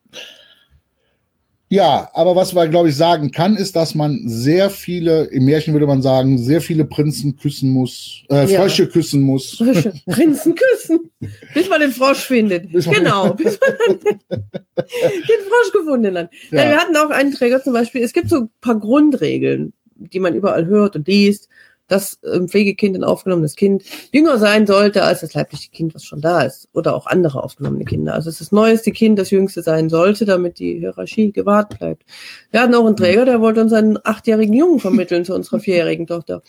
Ja, 1.70 2.10
aber 2.14 2.34
was 2.38 2.54
man, 2.54 2.70
glaube 2.70 2.88
ich, 2.88 2.96
sagen 2.96 3.32
kann, 3.32 3.58
ist, 3.58 3.76
dass 3.76 3.94
man 3.94 4.22
sehr 4.26 4.70
viele, 4.70 5.26
im 5.26 5.44
Märchen 5.44 5.74
würde 5.74 5.86
man 5.86 6.02
sagen, 6.02 6.38
sehr 6.38 6.62
viele 6.62 6.86
Prinzen 6.86 7.36
küssen 7.36 7.72
muss, 7.72 8.24
äh, 8.30 8.46
Ja. 8.50 8.62
Frösche 8.62 8.88
küssen 8.88 9.22
muss. 9.22 9.56
Frösche. 9.58 9.92
Prinzen 10.08 10.56
küssen, 10.56 11.12
bis 11.54 11.68
man 11.70 11.82
den 11.82 11.92
Frosch 11.92 12.20
findet. 12.26 12.72
Bis 12.72 12.86
genau, 12.90 13.34
bis 13.34 13.60
man 13.60 14.00
den, 14.00 14.20
den 14.30 15.42
Frosch 15.50 15.74
gefunden 15.74 16.18
hat. 16.18 16.30
Ja. 16.52 16.64
Ja. 16.64 16.70
wir 16.70 16.78
hatten 16.78 16.96
auch 16.96 17.10
einen 17.10 17.34
Träger 17.34 17.62
zum 17.62 17.74
Beispiel, 17.74 18.02
es 18.02 18.14
gibt 18.14 18.30
so 18.30 18.38
ein 18.44 18.50
paar 18.62 18.80
Grundregeln, 18.80 19.74
die 20.00 20.20
man 20.20 20.36
überall 20.36 20.66
hört 20.66 20.96
und 20.96 21.08
liest, 21.08 21.50
dass 21.88 22.20
ein 22.24 22.50
Pflegekind, 22.50 22.96
ein 22.98 23.04
aufgenommenes 23.04 23.56
Kind, 23.56 23.84
jünger 24.12 24.38
sein 24.38 24.68
sollte 24.68 25.04
als 25.04 25.22
das 25.22 25.34
leibliche 25.34 25.72
Kind, 25.72 25.96
was 25.96 26.04
schon 26.04 26.22
da 26.22 26.42
ist. 26.42 26.68
Oder 26.74 26.96
auch 26.96 27.08
andere 27.08 27.44
aufgenommene 27.44 27.86
Kinder. 27.86 28.14
Also 28.14 28.30
es 28.30 28.36
ist 28.36 28.48
das 28.48 28.52
neueste 28.52 28.92
Kind, 28.92 29.18
das 29.18 29.32
jüngste 29.32 29.62
sein 29.62 29.90
sollte, 29.90 30.26
damit 30.26 30.60
die 30.60 30.80
Hierarchie 30.80 31.32
gewahrt 31.32 31.80
bleibt. 31.80 32.04
Wir 32.52 32.62
hatten 32.62 32.76
auch 32.76 32.86
einen 32.86 32.98
Träger, 32.98 33.26
der 33.26 33.42
wollte 33.42 33.62
uns 33.62 33.74
einen 33.74 33.98
achtjährigen 34.04 34.54
Jungen 34.54 34.80
vermitteln 34.80 35.24
zu 35.24 35.34
unserer 35.34 35.60
vierjährigen 35.60 36.08
Tochter. 36.08 36.42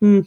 Hm. 0.00 0.26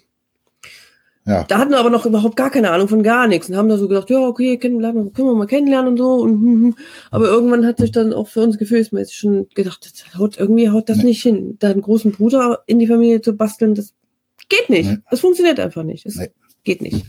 Ja. 1.28 1.44
Da 1.44 1.58
hatten 1.58 1.72
wir 1.72 1.80
aber 1.80 1.90
noch 1.90 2.06
überhaupt 2.06 2.36
gar 2.36 2.52
keine 2.52 2.70
Ahnung 2.70 2.88
von 2.88 3.02
gar 3.02 3.28
nichts 3.28 3.50
und 3.50 3.56
haben 3.56 3.68
da 3.68 3.78
so 3.78 3.88
gedacht, 3.88 4.10
ja, 4.12 4.20
okay, 4.20 4.58
können, 4.58 4.80
können 4.82 5.28
wir 5.28 5.34
mal 5.34 5.48
kennenlernen 5.48 5.92
und 5.94 5.98
so. 5.98 6.14
Und, 6.14 6.34
hm, 6.34 6.64
hm. 6.64 6.76
aber 7.10 7.26
irgendwann 7.26 7.66
hat 7.66 7.80
sich 7.80 7.92
dann 7.92 8.14
auch 8.14 8.28
für 8.28 8.42
uns 8.42 8.60
gefühlsmäßig 8.60 9.18
schon 9.18 9.50
gedacht, 9.56 9.86
das 9.86 10.20
haut, 10.20 10.38
irgendwie 10.38 10.70
haut 10.70 10.88
das 10.88 10.98
Nee. 10.98 11.06
nicht 11.06 11.24
hin. 11.24 11.58
Da 11.60 11.72
einen 11.72 11.82
großen 11.82 12.12
Bruder 12.12 12.62
in 12.68 12.78
die 12.78 12.88
Familie 12.88 13.22
zu 13.22 13.34
basteln, 13.34 13.74
das 13.74 13.94
geht 14.50 14.70
nicht. 14.70 14.90
Nee. 14.90 14.98
Das 15.10 15.20
funktioniert 15.20 15.60
einfach 15.60 15.84
nicht. 15.84 16.06
Das 16.06 16.16
Nee. 16.16 16.30
geht 16.64 16.82
nicht. 16.84 17.04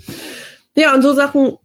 Ja, 0.76 0.94
und 0.94 1.02
so 1.02 1.12
Sachen 1.12 1.58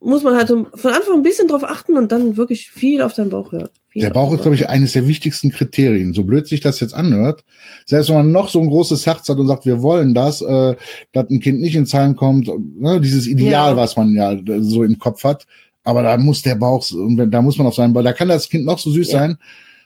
muss 0.00 0.22
man 0.22 0.36
halt 0.36 0.48
so 0.48 0.66
von 0.74 0.92
Anfang 0.92 1.14
ein 1.16 1.22
bisschen 1.22 1.48
drauf 1.48 1.64
achten 1.64 1.96
und 1.96 2.12
dann 2.12 2.36
wirklich 2.36 2.70
viel 2.70 3.00
auf 3.02 3.14
seinen 3.14 3.30
Bauch 3.30 3.52
hören. 3.52 3.68
Viel 3.88 4.02
Der 4.02 4.10
Bauch 4.10 4.32
ist, 4.32 4.42
glaube 4.42 4.54
ich, 4.54 4.68
eines 4.68 4.92
der 4.92 5.08
wichtigsten 5.08 5.50
Kriterien. 5.50 6.12
So 6.12 6.22
blöd 6.24 6.46
sich 6.46 6.60
das 6.60 6.80
jetzt 6.80 6.92
anhört. 6.94 7.44
Selbst 7.86 8.08
wenn 8.10 8.16
man 8.16 8.32
noch 8.32 8.48
so 8.50 8.60
ein 8.60 8.68
großes 8.68 9.06
Herz 9.06 9.28
hat 9.28 9.38
und 9.38 9.46
sagt, 9.46 9.64
wir 9.64 9.80
wollen 9.82 10.12
das, 10.14 10.42
äh, 10.42 10.76
dass 11.12 11.30
ein 11.30 11.40
Kind 11.40 11.60
nicht 11.60 11.74
in 11.76 11.86
Zahlen 11.86 12.14
kommt, 12.14 12.48
ne, 12.78 13.00
dieses 13.00 13.26
Ideal, 13.26 13.70
Ja. 13.72 13.76
was 13.76 13.96
man 13.96 14.12
ja 14.14 14.36
so 14.60 14.84
im 14.84 14.98
Kopf 14.98 15.24
hat. 15.24 15.46
Aber 15.82 16.02
da 16.02 16.16
muss 16.18 16.42
der 16.42 16.56
Bauch, 16.56 16.84
da 16.90 17.42
muss 17.42 17.56
man 17.58 17.66
auf 17.66 17.74
seinen 17.74 17.92
Bauch, 17.94 18.02
da 18.02 18.12
kann 18.12 18.28
das 18.28 18.48
Kind 18.48 18.64
noch 18.66 18.78
so 18.78 18.90
süß 18.90 19.12
Ja. 19.12 19.18
sein 19.20 19.38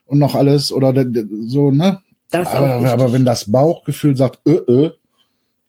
und 0.06 0.18
noch 0.18 0.34
alles 0.34 0.72
oder 0.72 0.92
de- 0.92 1.04
de- 1.10 1.26
so, 1.46 1.70
ne? 1.70 2.00
Das 2.30 2.48
Aber, 2.48 2.88
aber 2.90 3.12
wenn 3.12 3.24
das 3.24 3.50
Bauchgefühl 3.50 4.16
sagt, 4.16 4.40
äh, 4.46 4.52
äh, 4.52 4.90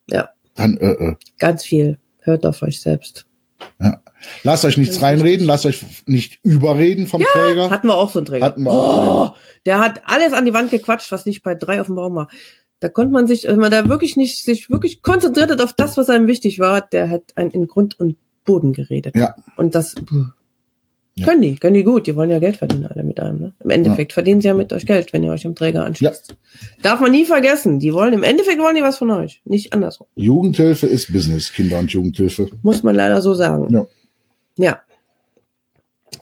Ja. 0.09 0.29
dann 0.55 0.77
äh, 0.77 0.91
äh. 0.91 1.15
Ganz 1.37 1.63
viel. 1.63 1.97
Hört 2.21 2.45
auf 2.45 2.61
euch 2.63 2.79
selbst. 2.81 3.25
Lasst 4.43 4.65
euch 4.65 4.77
nichts 4.77 5.01
reinreden, 5.01 5.45
lasst 5.45 5.65
euch 5.65 5.83
nicht 6.05 6.39
überreden 6.43 7.07
vom 7.07 7.21
Träger. 7.21 7.69
Hatten 7.69 7.87
wir 7.87 7.97
auch 7.97 8.11
so 8.11 8.19
einen 8.19 8.25
Träger. 8.25 8.45
Hatten 8.45 8.63
wir 8.63 8.71
auch. 8.71 9.31
Oh, 9.31 9.35
der 9.65 9.79
hat 9.79 10.01
alles 10.05 10.33
an 10.33 10.45
die 10.45 10.53
Wand 10.53 10.71
gequatscht, 10.71 11.11
was 11.11 11.25
nicht 11.25 11.43
bei 11.43 11.55
drei 11.55 11.81
auf 11.81 11.87
dem 11.87 11.95
Baum 11.95 12.15
war. 12.15 12.27
Da 12.79 12.89
konnte 12.89 13.13
man 13.13 13.27
sich, 13.27 13.43
wenn 13.43 13.59
man 13.59 13.71
da 13.71 13.87
wirklich 13.87 14.17
nicht, 14.17 14.43
sich 14.43 14.69
wirklich 14.69 15.01
konzentriert 15.03 15.51
hat 15.51 15.61
auf 15.61 15.73
das, 15.73 15.97
was 15.97 16.09
einem 16.09 16.27
wichtig 16.27 16.59
war, 16.59 16.81
der 16.81 17.09
hat 17.09 17.23
einen 17.35 17.51
in 17.51 17.67
Grund 17.67 17.99
und 17.99 18.17
Boden 18.43 18.73
geredet. 18.73 19.15
Ja. 19.15 19.35
Und 19.55 19.75
das 19.75 19.95
puh. 19.95 20.25
Ja. 21.15 21.25
können 21.25 21.41
die, 21.41 21.55
können 21.55 21.73
die 21.73 21.83
gut. 21.83 22.07
Die 22.07 22.15
wollen 22.15 22.29
ja 22.29 22.39
Geld 22.39 22.57
verdienen 22.57 22.85
alle 22.85 23.03
mit 23.03 23.19
einem. 23.19 23.39
Ne? 23.39 23.53
Im 23.63 23.69
Endeffekt 23.69 24.13
verdienen 24.13 24.41
sie 24.41 24.47
ja 24.47 24.53
mit 24.53 24.71
euch 24.71 24.85
Geld, 24.85 25.11
wenn 25.11 25.23
ihr 25.23 25.31
euch 25.31 25.45
am 25.45 25.55
Träger 25.55 25.85
anschließt. 25.85 26.35
Darf 26.81 27.01
man 27.01 27.11
nie 27.11 27.25
vergessen. 27.25 27.79
Die 27.79 27.93
wollen, 27.93 28.13
im 28.13 28.23
Endeffekt 28.23 28.59
wollen 28.59 28.75
die 28.75 28.81
was 28.81 28.97
von 28.97 29.11
euch. 29.11 29.41
Nicht 29.43 29.73
andersrum. 29.73 30.07
Jugendhilfe 30.15 30.87
ist 30.87 31.11
Business, 31.11 31.51
Kinder- 31.51 31.79
und 31.79 31.91
Jugendhilfe. 31.91 32.49
Muss 32.63 32.81
man 32.81 32.95
leider 32.95 33.21
so 33.21 33.33
sagen. 33.33 33.67
Ja. 33.73 33.85
Ja. 34.57 34.81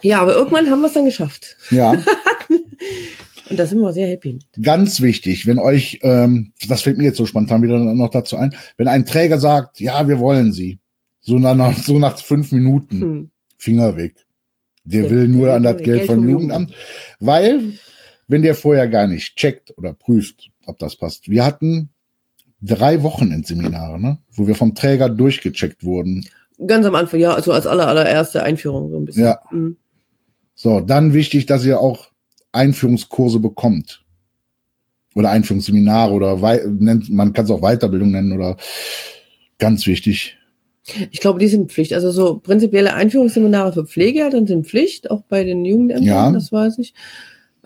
Ja, 0.02 0.22
aber 0.22 0.36
irgendwann 0.36 0.70
haben 0.70 0.82
wir 0.82 0.88
es 0.88 0.94
dann 0.94 1.06
geschafft. 1.06 1.58
Ja. 1.72 1.92
Und 3.50 3.58
da 3.58 3.66
sind 3.66 3.80
wir 3.80 3.92
sehr 3.94 4.08
happy 4.08 4.34
mit. 4.34 4.46
ganz 4.64 5.02
wichtig, 5.02 5.48
wenn 5.48 5.58
euch, 5.58 6.00
ähm, 6.04 6.54
das 6.68 6.84
fällt 6.84 7.00
mir 7.00 7.06
jetzt 7.06 7.18
so 7.18 7.26
spontan 7.26 7.64
wieder 7.64 7.80
noch 7.80 8.10
dazu 8.12 8.38
ein, 8.38 8.54
wenn 8.78 8.88
ein 8.88 9.06
Träger 9.08 9.40
sagt, 9.40 9.80
ja, 9.80 10.08
wir 10.08 10.20
wollen 10.20 10.52
sie, 10.54 10.78
so 11.22 11.40
nach, 11.40 11.76
so 11.78 11.98
nach 11.98 12.18
fünf 12.20 12.52
Minuten, 12.52 13.02
Hm. 13.02 13.30
Finger 13.58 13.98
weg. 13.98 14.16
Der 14.84 15.02
Der- 15.04 15.12
will 15.12 15.28
nur 15.28 15.52
an 15.54 15.64
das 15.64 15.78
Geld 15.78 15.86
Geld 15.86 16.06
vom 16.06 16.16
vom 16.18 16.30
Jugendamt, 16.30 16.74
weil, 17.20 17.74
wenn 18.28 18.44
der 18.44 18.54
vorher 18.56 18.88
gar 18.88 19.08
nicht 19.08 19.36
checkt 19.36 19.76
oder 19.78 19.94
prüft, 19.94 20.50
ob 20.68 20.78
das 20.78 20.96
passt. 20.96 21.28
Wir 21.30 21.44
hatten 21.44 21.90
drei 22.62 23.02
Wochenendseminare, 23.04 24.00
ne, 24.00 24.20
wo 24.32 24.46
wir 24.48 24.54
vom 24.56 24.76
Träger 24.76 25.10
durchgecheckt 25.10 25.84
wurden. 25.84 26.26
Ganz 26.68 26.86
am 26.86 26.96
Anfang, 26.96 27.20
ja, 27.20 27.34
also 27.34 27.52
als 27.54 27.66
aller, 27.68 27.88
allererste 27.88 28.44
Einführung 28.44 28.92
so 28.92 28.98
ein 28.98 29.06
bisschen. 29.06 29.24
Ja. 29.24 29.40
Mhm. 29.52 29.78
So, 30.56 30.82
dann 30.82 31.14
wichtig, 31.14 31.46
dass 31.46 31.66
ihr 31.66 31.80
auch 31.80 32.08
Einführungskurse 32.52 33.40
bekommt. 33.40 34.04
Oder 35.16 35.32
Einführungsseminare 35.32 36.14
oder 36.14 36.42
wei 36.42 36.62
nennt, 36.68 37.10
man 37.10 37.34
kann 37.34 37.46
es 37.46 37.52
auch 37.52 37.62
Weiterbildung 37.62 38.12
nennen 38.12 38.32
oder 38.34 38.58
ganz 39.58 39.86
wichtig. 39.88 40.38
Ich 41.12 41.20
glaube, 41.20 41.40
die 41.40 41.48
sind 41.48 41.72
Pflicht. 41.72 41.94
Also 41.94 42.12
so 42.12 42.40
prinzipielle 42.40 42.94
Einführungsseminare 42.94 43.74
für 43.74 43.86
Pflegeeltern 43.86 44.48
sind 44.48 44.68
Pflicht, 44.68 45.10
auch 45.12 45.22
bei 45.24 45.44
den 45.44 45.66
Jugendämtern, 45.66 46.06
Ja. 46.08 46.32
das 46.32 46.52
weiß 46.52 46.78
ich. 46.80 46.94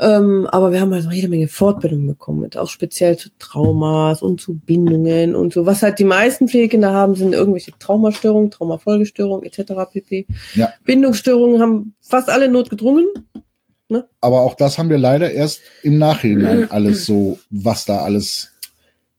Ähm, 0.04 0.48
aber 0.52 0.72
wir 0.74 0.82
haben 0.82 0.92
also 0.92 1.10
jede 1.12 1.30
Menge 1.30 1.48
Fortbildung 1.48 2.06
bekommen, 2.06 2.42
mit, 2.42 2.58
auch 2.58 2.70
speziell 2.70 3.18
zu 3.18 3.30
Traumas 3.40 4.22
und 4.22 4.42
zu 4.42 4.56
Bindungen 4.56 5.34
und 5.36 5.54
so. 5.54 5.66
Was 5.66 5.82
halt 5.82 5.98
die 6.00 6.04
meisten 6.04 6.48
Pflegekinder 6.50 6.92
haben, 6.92 7.16
sind 7.16 7.34
irgendwelche 7.34 7.72
Traumastörungen, 7.80 8.52
Traumafolgestörungen 8.52 9.46
etc. 9.46 9.74
pp. 9.92 10.28
Ja. 10.56 10.74
Bindungsstörungen 10.84 11.62
haben 11.62 11.96
fast 12.02 12.30
alle 12.30 12.50
notgedrungen. 12.50 13.06
Aber 14.22 14.42
auch 14.42 14.56
das 14.56 14.78
haben 14.78 14.90
wir 14.90 14.98
leider 14.98 15.32
erst 15.32 15.62
im 15.84 15.98
Nachhinein 16.00 16.68
alles 16.72 17.06
so, 17.06 17.38
was 17.50 17.86
da 17.86 18.00
alles 18.00 18.52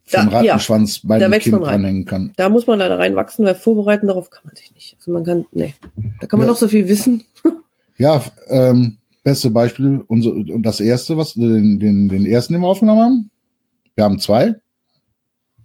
vom 0.04 0.28
Da- 0.28 0.42
ja. 0.42 0.52
Rattenschwanz 0.52 1.00
bei 1.04 1.18
Da 1.18 1.28
dem 1.28 1.40
Kind 1.40 1.62
dranhängen 1.62 2.04
kann. 2.04 2.32
Da 2.36 2.48
muss 2.48 2.66
man 2.66 2.78
leider 2.78 2.98
reinwachsen, 2.98 3.46
weil 3.46 3.54
vorbereiten 3.54 4.08
darauf 4.08 4.30
kann 4.30 4.42
man 4.44 4.56
sich 4.56 4.74
nicht. 4.74 4.96
Also 4.98 5.12
man 5.12 5.24
kann, 5.24 5.46
nee, 5.52 5.74
da 6.20 6.26
kann 6.26 6.38
man 6.38 6.46
Ja. 6.46 6.52
noch 6.52 6.58
so 6.58 6.68
viel 6.68 6.88
wissen. 6.88 7.24
Ja, 7.96 8.22
ähm, 8.48 8.98
beste 9.24 9.50
Beispiel, 9.50 10.04
unser, 10.06 10.32
und 10.32 10.62
das 10.62 10.78
erste, 10.78 11.16
was 11.16 11.34
den, 11.34 11.80
den, 11.80 12.08
den 12.08 12.26
ersten, 12.26 12.52
den 12.52 12.62
wir 12.62 12.68
aufgenommen 12.68 13.02
haben. 13.02 13.30
Wir 13.96 14.04
haben 14.04 14.20
zwei, 14.20 14.54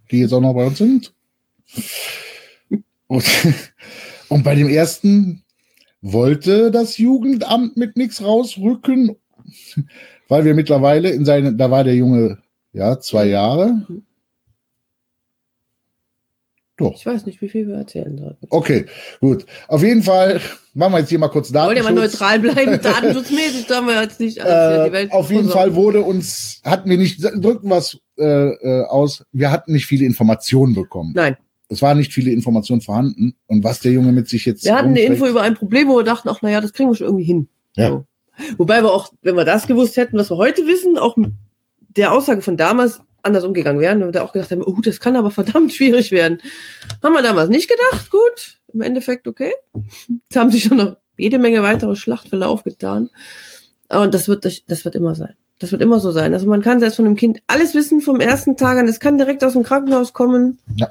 die 0.09 0.19
jetzt 0.19 0.33
auch 0.33 0.41
noch 0.41 0.53
bei 0.55 0.65
uns 0.65 0.77
sind. 0.77 1.13
Und, 3.07 3.25
und 4.29 4.43
bei 4.43 4.55
dem 4.55 4.69
ersten 4.69 5.43
wollte 6.01 6.71
das 6.71 6.97
Jugendamt 6.97 7.75
mit 7.75 7.97
nichts 7.97 8.23
rausrücken, 8.23 9.17
weil 10.29 10.45
wir 10.45 10.55
mittlerweile 10.55 11.09
in 11.09 11.25
seine, 11.25 11.53
da 11.53 11.69
war 11.69 11.83
der 11.83 11.95
Junge, 11.95 12.39
ja, 12.71 12.99
zwei 12.99 13.25
Jahre. 13.25 13.85
Doch. 16.79 16.95
Ich 16.95 17.05
weiß 17.05 17.25
nicht, 17.25 17.41
wie 17.41 17.49
viel 17.49 17.67
wir 17.67 17.75
erzählen 17.75 18.17
sollten. 18.17 18.47
Okay, 18.49 18.85
gut. 19.21 19.45
Auf 19.67 19.83
jeden 19.83 20.03
Fall 20.03 20.39
machen 20.73 20.93
wir 20.93 20.99
jetzt 20.99 21.09
hier 21.09 21.19
mal 21.19 21.27
kurz 21.27 21.53
Wollt 21.53 21.77
ihr 21.77 21.83
mal 21.83 21.93
Datenschutz. 21.93 22.19
neutral 22.19 22.39
bleiben, 22.39 22.79
datenschutzmäßig, 22.83 23.65
da 23.67 23.75
haben 23.77 23.87
wir 23.87 24.01
jetzt 24.01 24.19
nicht 24.19 24.41
alles 24.41 24.89
Äh, 24.89 24.91
Welt. 24.93 25.11
auf 25.11 25.29
jeden 25.31 25.49
Fall 25.49 25.75
wurde 25.75 26.01
uns, 26.01 26.61
hatten 26.63 26.89
wir 26.89 26.97
nicht, 26.97 27.21
drücken 27.23 27.69
was 27.69 27.97
äh, 28.17 28.23
äh, 28.23 28.85
aus, 28.85 29.25
wir 29.31 29.51
hatten 29.51 29.73
nicht 29.73 29.85
viele 29.85 30.05
Informationen 30.05 30.73
bekommen. 30.75 31.11
Nein, 31.15 31.37
Es 31.67 31.81
waren 31.81 31.97
nicht 31.97 32.13
viele 32.13 32.31
Informationen 32.31 32.81
vorhanden. 32.81 33.35
Und 33.47 33.63
was 33.63 33.79
der 33.81 33.91
Junge 33.91 34.11
mit 34.11 34.27
sich 34.29 34.45
jetzt. 34.45 34.65
wir 34.65 34.75
hatten 34.75 34.89
eine 34.89 35.01
Info 35.01 35.25
über 35.27 35.41
ein 35.41 35.55
Problem, 35.55 35.87
wo 35.89 35.97
wir 35.97 36.03
dachten, 36.03 36.29
ach 36.29 36.41
naja, 36.41 36.61
das 36.61 36.73
kriegen 36.73 36.89
wir 36.89 36.95
schon 36.95 37.07
irgendwie 37.07 37.25
hin. 37.25 37.47
Ja. 37.75 37.89
So. 37.89 38.05
Wobei 38.57 38.81
wir 38.81 38.93
auch, 38.93 39.11
wenn 39.21 39.35
wir 39.35 39.43
das 39.45 39.67
gewusst 39.67 39.97
hätten, 39.97 40.17
was 40.17 40.29
wir 40.31 40.37
heute 40.37 40.65
wissen, 40.65 40.97
auch 40.97 41.17
mit 41.17 41.33
der 41.97 42.13
Aussage 42.13 42.41
von 42.41 42.55
damals 42.55 43.01
anders 43.23 43.43
umgegangen 43.43 43.81
wären, 43.81 43.99
wir 43.99 44.11
da 44.11 44.23
auch 44.23 44.33
gedacht 44.33 44.51
haben, 44.51 44.63
oh, 44.63 44.79
das 44.81 44.99
kann 44.99 45.15
aber 45.15 45.31
verdammt 45.31 45.73
schwierig 45.73 46.11
werden. 46.11 46.39
Haben 47.03 47.13
wir 47.13 47.21
damals 47.21 47.49
nicht 47.49 47.69
gedacht, 47.69 48.09
gut, 48.09 48.59
im 48.73 48.81
Endeffekt 48.81 49.27
okay. 49.27 49.53
Es 50.29 50.35
haben 50.35 50.51
sich 50.51 50.63
schon 50.63 50.77
noch 50.77 50.97
jede 51.17 51.39
Menge 51.39 51.63
weitere 51.63 51.95
Schlachtfälle 51.95 52.47
aufgetan. 52.47 53.09
Und 53.89 54.13
das 54.13 54.27
wird, 54.27 54.45
das 54.45 54.85
wird 54.85 54.95
immer 54.95 55.15
sein. 55.15 55.35
Das 55.59 55.71
wird 55.73 55.81
immer 55.81 55.99
so 55.99 56.11
sein. 56.11 56.33
Also 56.33 56.47
man 56.47 56.61
kann 56.61 56.79
selbst 56.79 56.95
von 56.95 57.05
einem 57.05 57.17
Kind 57.17 57.41
alles 57.47 57.75
wissen 57.75 57.99
vom 58.01 58.21
ersten 58.21 58.55
Tag 58.55 58.77
an. 58.77 58.87
Es 58.87 58.99
kann 58.99 59.17
direkt 59.17 59.43
aus 59.43 59.53
dem 59.53 59.63
Krankenhaus 59.63 60.13
kommen. 60.13 60.59
Ja. 60.75 60.89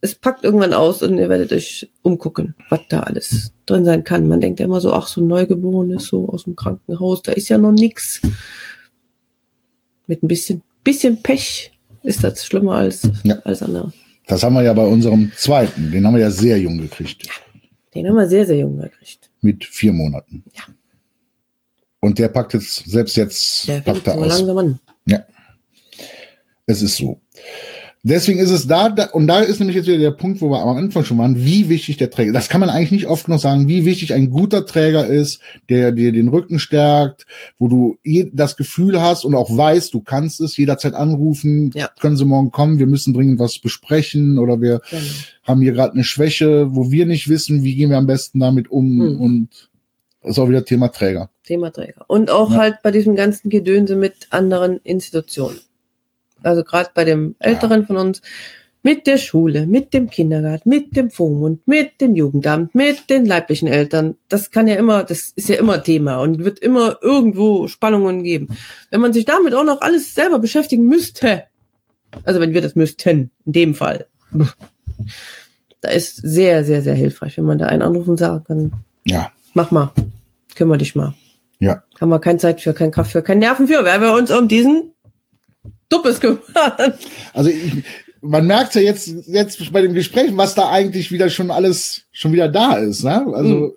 Es 0.00 0.16
packt 0.16 0.44
irgendwann 0.44 0.72
aus 0.72 1.02
und 1.02 1.18
ihr 1.18 1.28
werdet 1.28 1.52
euch 1.52 1.88
umgucken, 2.02 2.56
was 2.68 2.80
da 2.88 3.00
alles 3.00 3.52
drin 3.66 3.84
sein 3.84 4.02
kann. 4.02 4.26
Man 4.26 4.40
denkt 4.40 4.58
ja 4.58 4.66
immer 4.66 4.80
so, 4.80 4.92
ach, 4.92 5.06
so 5.06 5.20
ein 5.20 5.28
Neugeborenes, 5.28 6.06
so 6.06 6.28
aus 6.28 6.44
dem 6.44 6.56
Krankenhaus, 6.56 7.22
da 7.22 7.32
ist 7.32 7.48
ja 7.48 7.58
noch 7.58 7.70
nix. 7.70 8.20
Mit 10.08 10.22
ein 10.24 10.28
bisschen, 10.28 10.62
bisschen 10.88 11.22
Pech 11.22 11.70
ist 12.02 12.24
das 12.24 12.46
schlimmer 12.46 12.76
als 12.76 13.02
Ja. 13.22 13.36
alles 13.44 13.62
andere. 13.62 13.92
Das 14.26 14.42
haben 14.42 14.54
wir 14.54 14.62
ja 14.62 14.72
bei 14.72 14.86
unserem 14.86 15.30
zweiten. 15.36 15.90
Den 15.90 16.06
haben 16.06 16.14
wir 16.14 16.22
ja 16.22 16.30
sehr 16.30 16.58
jung 16.58 16.78
gekriegt. 16.78 17.28
Den 17.94 18.06
haben 18.08 18.16
wir 18.16 18.26
sehr, 18.28 18.46
sehr 18.46 18.58
jung 18.58 18.78
gekriegt. 18.78 19.30
Mit 19.42 19.64
vier 19.64 19.92
Monaten. 19.92 20.44
Ja. 20.54 20.62
Und 22.00 22.18
der 22.18 22.28
packt 22.28 22.54
jetzt, 22.54 22.84
selbst 22.88 23.16
jetzt, 23.16 23.68
Der 23.68 23.80
packt 23.80 24.06
er 24.06 24.14
aus. 24.16 24.28
langsam 24.38 24.58
an. 24.58 24.80
Ja. 25.06 25.24
Es 26.66 26.80
ist 26.82 26.96
so. 26.96 27.20
Deswegen 28.08 28.38
ist 28.38 28.50
es 28.50 28.66
da, 28.66 28.88
da, 28.88 29.04
und 29.06 29.26
da 29.26 29.40
ist 29.40 29.58
nämlich 29.58 29.76
jetzt 29.76 29.86
wieder 29.86 29.98
der 29.98 30.12
Punkt, 30.12 30.40
wo 30.40 30.48
wir 30.50 30.60
am 30.60 30.76
Anfang 30.76 31.04
schon 31.04 31.18
waren, 31.18 31.36
wie 31.44 31.68
wichtig 31.68 31.96
der 31.98 32.10
Träger, 32.10 32.32
das 32.32 32.48
kann 32.48 32.60
man 32.60 32.70
eigentlich 32.70 32.90
nicht 32.90 33.06
oft 33.06 33.26
genug 33.26 33.40
sagen, 33.40 33.68
wie 33.68 33.84
wichtig 33.84 34.14
ein 34.14 34.30
guter 34.30 34.64
Träger 34.64 35.06
ist, 35.06 35.40
der 35.68 35.92
dir 35.92 36.10
den 36.12 36.28
Rücken 36.28 36.58
stärkt, 36.58 37.26
wo 37.58 37.68
du 37.68 37.98
das 38.32 38.56
Gefühl 38.56 39.00
hast 39.02 39.24
und 39.24 39.34
auch 39.34 39.54
weißt, 39.54 39.92
du 39.92 40.00
kannst 40.00 40.40
es 40.40 40.56
jederzeit 40.56 40.94
anrufen, 40.94 41.70
Ja. 41.74 41.90
können 42.00 42.16
sie 42.16 42.24
morgen 42.24 42.50
kommen, 42.50 42.78
wir 42.78 42.86
müssen 42.86 43.12
dringend 43.12 43.38
was 43.38 43.58
besprechen 43.58 44.38
oder 44.38 44.60
wir 44.60 44.80
Genau. 44.90 45.02
haben 45.44 45.60
hier 45.60 45.72
gerade 45.72 45.92
eine 45.92 46.04
Schwäche, 46.04 46.74
wo 46.74 46.90
wir 46.90 47.04
nicht 47.04 47.28
wissen, 47.28 47.62
wie 47.62 47.74
gehen 47.74 47.90
wir 47.90 47.98
am 47.98 48.06
besten 48.06 48.40
damit 48.40 48.70
um 48.70 49.00
Hm. 49.00 49.20
und 49.20 49.48
das 50.22 50.32
ist 50.32 50.38
auch 50.38 50.48
wieder 50.48 50.64
Thema 50.64 50.88
Träger. 50.88 51.30
Thema 51.44 51.70
Träger. 51.72 52.04
Und 52.08 52.30
auch 52.30 52.50
Ja. 52.52 52.56
halt 52.58 52.76
bei 52.82 52.90
diesem 52.90 53.16
ganzen 53.16 53.50
Gedönse 53.50 53.96
mit 53.96 54.26
anderen 54.30 54.78
Institutionen. 54.84 55.58
Also 56.42 56.62
gerade 56.64 56.90
bei 56.94 57.04
dem 57.04 57.34
Älteren 57.38 57.86
von 57.86 57.96
uns, 57.96 58.22
mit 58.82 59.06
der 59.06 59.18
Schule, 59.18 59.66
mit 59.66 59.92
dem 59.92 60.08
Kindergarten, 60.08 60.68
mit 60.68 60.96
dem 60.96 61.10
Vormund, 61.10 61.66
mit 61.66 62.00
dem 62.00 62.14
Jugendamt, 62.14 62.74
mit 62.74 63.10
den 63.10 63.26
leiblichen 63.26 63.66
Eltern. 63.68 64.16
Das 64.28 64.50
kann 64.50 64.68
ja 64.68 64.76
immer, 64.76 65.02
das 65.04 65.32
ist 65.34 65.48
ja 65.48 65.56
immer 65.56 65.82
Thema 65.82 66.18
und 66.18 66.44
wird 66.44 66.60
immer 66.60 66.98
irgendwo 67.02 67.66
Spannungen 67.66 68.22
geben. 68.22 68.56
Wenn 68.90 69.00
man 69.00 69.12
sich 69.12 69.24
damit 69.24 69.52
auch 69.54 69.64
noch 69.64 69.80
alles 69.80 70.14
selber 70.14 70.38
beschäftigen 70.38 70.86
müsste, 70.86 71.44
also 72.24 72.40
wenn 72.40 72.54
wir 72.54 72.60
das 72.62 72.76
müssten, 72.76 73.30
in 73.44 73.52
dem 73.52 73.74
Fall, 73.74 74.06
Da 75.80 75.90
ist 75.90 76.16
sehr, 76.16 76.64
sehr, 76.64 76.82
sehr 76.82 76.94
hilfreich, 76.94 77.38
wenn 77.38 77.44
man 77.44 77.58
da 77.58 77.66
einen 77.66 77.82
anrufen 77.82 78.16
sagt, 78.16 78.50
dann 78.50 78.72
Ja, 79.04 79.30
mach 79.54 79.70
mal, 79.70 79.92
kümmere 80.56 80.78
dich 80.78 80.94
mal. 80.96 81.14
ja. 81.60 81.82
Haben 82.00 82.08
wir 82.10 82.18
keine 82.20 82.38
Zeit 82.38 82.60
für, 82.60 82.72
keine 82.74 82.90
Kraft 82.90 83.12
für, 83.12 83.22
keine 83.22 83.40
Nerven 83.40 83.68
für, 83.68 83.84
weil 83.84 84.00
wir 84.00 84.12
uns 84.12 84.30
um 84.30 84.48
diesen 84.48 84.92
Duppes 85.88 86.20
kümmern. 86.20 86.42
Also 87.32 87.50
ich, 87.50 87.84
man 88.20 88.46
merkt 88.46 88.74
ja 88.74 88.80
jetzt, 88.82 89.08
jetzt 89.26 89.72
bei 89.72 89.80
dem 89.80 89.94
Gespräch, 89.94 90.30
was 90.36 90.54
da 90.54 90.68
eigentlich 90.70 91.10
wieder 91.12 91.30
schon 91.30 91.50
alles 91.50 92.02
schon 92.12 92.32
wieder 92.32 92.48
da 92.48 92.76
ist. 92.76 93.04
Ne? 93.04 93.26
Also, 93.34 93.54
Mhm. 93.54 93.72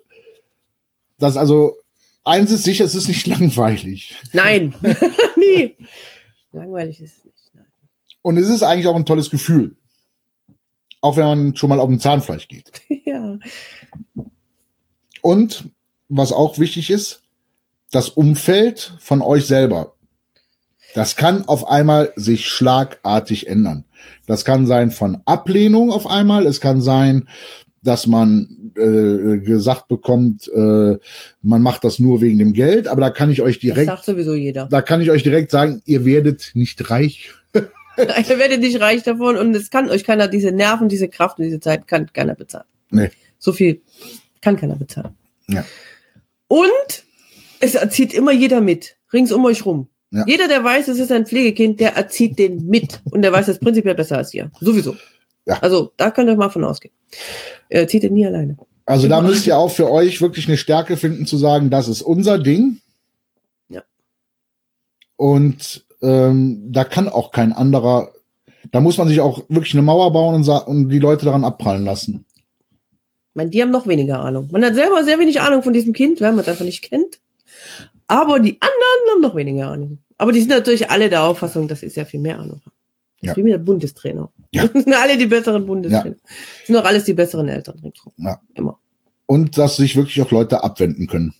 das 1.18 1.36
also 1.36 1.76
eins 2.24 2.50
ist 2.50 2.64
sicher, 2.64 2.84
es 2.84 2.94
ist 2.94 3.08
nicht 3.08 3.26
langweilig. 3.28 4.16
Nein, 4.32 4.74
nie. 5.36 5.76
Langweilig 6.52 7.00
ist 7.00 7.18
es 7.18 7.24
nicht. 7.24 7.50
Nein. 7.54 7.66
Und 8.22 8.36
es 8.36 8.48
ist 8.48 8.62
eigentlich 8.62 8.86
auch 8.88 8.96
ein 8.96 9.06
tolles 9.06 9.30
Gefühl. 9.30 9.76
Auch 11.00 11.16
wenn 11.16 11.24
man 11.24 11.56
schon 11.56 11.68
mal 11.68 11.80
auf 11.80 11.88
dem 11.88 12.00
Zahnfleisch 12.00 12.48
geht. 12.48 12.70
Ja. 13.04 13.36
Und 15.20 15.64
was 16.08 16.32
auch 16.32 16.58
wichtig 16.58 16.88
ist, 16.90 17.22
das 17.90 18.08
Umfeld 18.08 18.94
von 19.00 19.20
euch 19.22 19.44
selber. 19.46 19.91
Das 20.94 21.16
kann 21.16 21.46
auf 21.48 21.68
einmal 21.68 22.12
sich 22.16 22.46
schlagartig 22.48 23.46
ändern. 23.46 23.84
Das 24.26 24.44
kann 24.44 24.66
sein 24.66 24.90
von 24.90 25.22
Ablehnung 25.24 25.90
auf 25.90 26.06
einmal. 26.06 26.46
Es 26.46 26.60
kann 26.60 26.80
sein, 26.80 27.28
dass 27.82 28.06
man 28.06 28.72
äh, 28.76 29.38
gesagt 29.38 29.88
bekommt, 29.88 30.48
äh, 30.48 30.98
man 31.42 31.62
macht 31.62 31.84
das 31.84 31.98
nur 31.98 32.20
wegen 32.20 32.38
dem 32.38 32.52
Geld. 32.52 32.88
Aber 32.88 33.00
da 33.00 33.10
kann 33.10 33.30
ich 33.30 33.42
euch 33.42 33.56
Das 33.56 33.60
direkt, 33.62 33.86
sagt 33.86 34.04
sowieso 34.04 34.34
jeder. 34.34 34.66
da 34.70 34.82
kann 34.82 35.00
ich 35.00 35.10
euch 35.10 35.22
direkt 35.22 35.50
sagen, 35.50 35.82
ihr 35.84 36.04
werdet 36.04 36.52
nicht 36.54 36.90
reich. 36.90 37.30
Ihr 37.98 38.38
werdet 38.38 38.60
nicht 38.60 38.80
reich 38.80 39.02
davon 39.02 39.36
und 39.36 39.54
es 39.54 39.68
kann 39.68 39.90
euch 39.90 40.04
keiner, 40.04 40.26
diese 40.26 40.50
Nerven, 40.50 40.88
diese 40.88 41.08
Kraft 41.08 41.38
und 41.38 41.44
diese 41.44 41.60
Zeit 41.60 41.86
kann 41.86 42.10
keiner 42.10 42.34
bezahlen. 42.34 42.64
Nee. 42.90 43.10
So 43.38 43.52
viel 43.52 43.82
kann 44.40 44.56
keiner 44.56 44.76
bezahlen. 44.76 45.14
Ja. 45.46 45.62
Und 46.48 47.04
es 47.60 47.74
erzieht 47.74 48.14
immer 48.14 48.32
jeder 48.32 48.62
mit, 48.62 48.96
rings 49.12 49.30
um 49.30 49.44
euch 49.44 49.66
rum. 49.66 49.88
Ja. 50.12 50.24
Jeder, 50.26 50.46
der 50.46 50.62
weiß, 50.62 50.88
es 50.88 50.98
ist 50.98 51.10
ein 51.10 51.26
Pflegekind, 51.26 51.80
der 51.80 51.96
erzieht 51.96 52.38
den 52.38 52.66
mit. 52.66 53.00
Und 53.10 53.22
der 53.22 53.32
weiß 53.32 53.46
das 53.46 53.58
prinzipiell 53.58 53.94
besser 53.94 54.18
als 54.18 54.32
ihr. 54.34 54.50
Sowieso. 54.60 54.94
Ja. 55.46 55.58
Also, 55.60 55.92
da 55.96 56.10
könnt 56.10 56.28
ihr 56.28 56.36
mal 56.36 56.50
von 56.50 56.64
ausgehen. 56.64 56.94
Er 57.68 57.82
erzieht 57.82 58.02
den 58.02 58.14
nie 58.14 58.26
alleine. 58.26 58.56
Also 58.84 59.08
da 59.08 59.20
müsst 59.20 59.46
ihr 59.46 59.56
auch 59.56 59.70
für 59.70 59.90
euch 59.90 60.20
wirklich 60.20 60.48
eine 60.48 60.56
Stärke 60.56 60.96
finden, 60.96 61.24
zu 61.24 61.36
sagen, 61.36 61.70
das 61.70 61.88
ist 61.88 62.02
unser 62.02 62.38
Ding. 62.38 62.80
Ja. 63.68 63.82
Und 65.16 65.86
ähm, 66.02 66.72
da 66.72 66.84
kann 66.84 67.08
auch 67.08 67.30
kein 67.30 67.52
anderer, 67.52 68.12
da 68.70 68.80
muss 68.80 68.98
man 68.98 69.08
sich 69.08 69.20
auch 69.20 69.44
wirklich 69.48 69.72
eine 69.74 69.82
Mauer 69.82 70.12
bauen 70.12 70.34
und, 70.34 70.48
und 70.48 70.88
die 70.88 70.98
Leute 70.98 71.24
daran 71.24 71.44
abprallen 71.44 71.84
lassen. 71.84 72.26
Ich 73.30 73.36
meine, 73.36 73.50
die 73.50 73.62
haben 73.62 73.70
noch 73.70 73.86
weniger 73.86 74.20
Ahnung. 74.20 74.48
Man 74.50 74.64
hat 74.64 74.74
selber 74.74 75.04
sehr 75.04 75.18
wenig 75.18 75.40
Ahnung 75.40 75.62
von 75.62 75.72
diesem 75.72 75.92
Kind, 75.92 76.20
weil 76.20 76.32
man 76.32 76.40
es 76.40 76.48
einfach 76.48 76.64
nicht 76.64 76.82
kennt. 76.82 77.20
Aber 78.12 78.40
die 78.40 78.58
anderen 78.60 79.10
haben 79.14 79.20
noch 79.22 79.34
weniger 79.34 79.68
Ahnung. 79.68 79.98
Aber 80.18 80.32
die 80.32 80.40
sind 80.40 80.50
natürlich 80.50 80.90
alle 80.90 81.08
der 81.08 81.24
Auffassung, 81.24 81.66
dass 81.68 81.80
sie 81.80 81.88
sehr 81.88 82.04
viel 82.06 82.20
mehr 82.20 82.38
Ahnung 82.38 82.60
haben. 82.64 82.72
Das 83.20 83.26
Ja. 83.28 83.32
ist 83.32 83.36
wie 83.38 83.42
mit 83.44 83.52
der 83.52 83.58
Bundestrainer. 83.58 84.30
Ja. 84.52 84.66
Das 84.66 84.72
sind 84.84 84.92
alle 84.94 85.16
die 85.16 85.26
besseren 85.26 85.64
Bundestrainer. 85.66 86.16
Das 86.22 86.66
sind 86.66 86.76
auch 86.76 86.84
alles 86.84 87.04
die 87.04 87.14
besseren 87.14 87.48
Eltern. 87.48 87.80
Ja. 88.18 88.40
Immer. 88.54 88.78
Und 89.26 89.56
dass 89.56 89.76
sich 89.76 89.96
wirklich 89.96 90.20
auch 90.20 90.30
Leute 90.30 90.62
abwenden 90.62 91.06
können. 91.06 91.32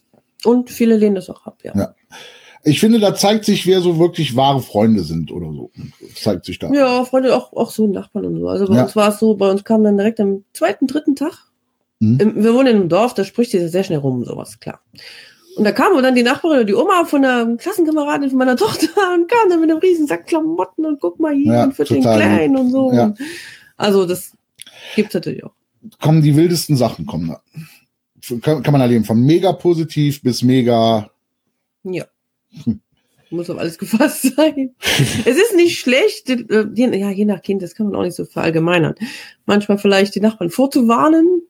Und 0.44 0.70
viele 0.70 0.96
lehnen 0.96 1.14
das 1.16 1.28
auch 1.28 1.44
ab, 1.46 1.58
ja. 1.62 1.72
Ja. 1.76 1.94
Ich 2.64 2.80
finde, 2.80 3.00
da 3.00 3.14
zeigt 3.14 3.44
sich, 3.44 3.66
wer 3.66 3.80
so 3.80 3.98
wirklich 3.98 4.34
wahre 4.36 4.62
Freunde 4.62 5.02
sind 5.02 5.30
oder 5.32 5.52
so. 5.52 5.70
Zeigt 6.14 6.44
sich 6.46 6.58
da. 6.60 6.72
Ja, 6.72 7.04
Freunde, 7.04 7.36
auch, 7.36 7.52
auch 7.52 7.70
so 7.70 7.86
Nachbarn 7.88 8.24
und 8.24 8.38
so. 8.40 8.48
Also 8.48 8.66
bei 8.66 8.76
Ja. 8.76 8.84
uns 8.84 8.96
war 8.96 9.08
es 9.10 9.18
so, 9.18 9.34
bei 9.34 9.50
uns 9.50 9.64
kam 9.64 9.82
dann 9.84 9.96
direkt 9.98 10.20
am 10.20 10.44
zweiten, 10.52 10.86
dritten 10.86 11.16
Tag. 11.16 11.32
Mhm. 11.98 12.18
Im, 12.20 12.42
wir 12.44 12.54
wohnen 12.54 12.68
in 12.68 12.76
einem 12.76 12.88
Dorf, 12.88 13.14
da 13.14 13.24
spricht 13.24 13.50
sich 13.50 13.68
sehr 13.70 13.84
schnell 13.84 13.98
rum, 13.98 14.24
sowas, 14.24 14.58
klar. 14.60 14.80
Und 15.56 15.64
da 15.64 15.72
kam 15.72 16.00
dann 16.02 16.14
die 16.14 16.22
Nachbarin 16.22 16.56
oder 16.58 16.64
die 16.64 16.74
Oma 16.74 17.04
von 17.04 17.24
einer 17.24 17.56
Klassenkameradin 17.56 18.30
von 18.30 18.38
meiner 18.38 18.56
Tochter 18.56 18.88
und 19.14 19.28
kam 19.30 19.50
dann 19.50 19.60
mit 19.60 19.70
einem 19.70 19.80
riesen 19.80 20.06
Sack 20.06 20.26
Klamotten 20.26 20.86
und 20.86 21.00
guck 21.00 21.20
mal 21.20 21.34
hier 21.34 21.52
Ja, 21.52 21.64
und 21.64 21.74
für 21.74 21.84
den 21.84 22.00
Kleinen 22.00 22.56
und 22.56 22.70
so. 22.70 22.92
Ja. 22.92 23.14
Also 23.76 24.06
das 24.06 24.32
gibt's 24.96 25.14
natürlich 25.14 25.44
auch. 25.44 25.52
Kommen 26.00 26.22
die 26.22 26.36
wildesten 26.36 26.76
Sachen 26.76 27.06
kommen 27.06 27.28
da. 27.28 27.42
Kann, 28.40 28.62
kann 28.62 28.72
man 28.72 28.80
erleben. 28.80 29.04
Von 29.04 29.20
mega 29.20 29.52
positiv 29.52 30.22
bis 30.22 30.42
mega. 30.42 31.10
Ja. 31.82 32.04
Hm. 32.64 32.80
Muss 33.30 33.48
auf 33.50 33.58
alles 33.58 33.78
gefasst 33.78 34.34
sein. 34.36 34.74
es 34.80 35.36
ist 35.36 35.56
nicht 35.56 35.78
schlecht, 35.78 36.28
äh, 36.30 36.66
je, 36.74 36.96
ja, 36.98 37.10
je 37.10 37.24
nach 37.24 37.42
Kind, 37.42 37.62
das 37.62 37.74
kann 37.74 37.86
man 37.86 37.96
auch 37.96 38.04
nicht 38.04 38.14
so 38.14 38.24
verallgemeinern. 38.26 38.94
Manchmal 39.46 39.78
vielleicht 39.78 40.14
die 40.14 40.20
Nachbarn 40.20 40.50
vorzuwarnen, 40.50 41.42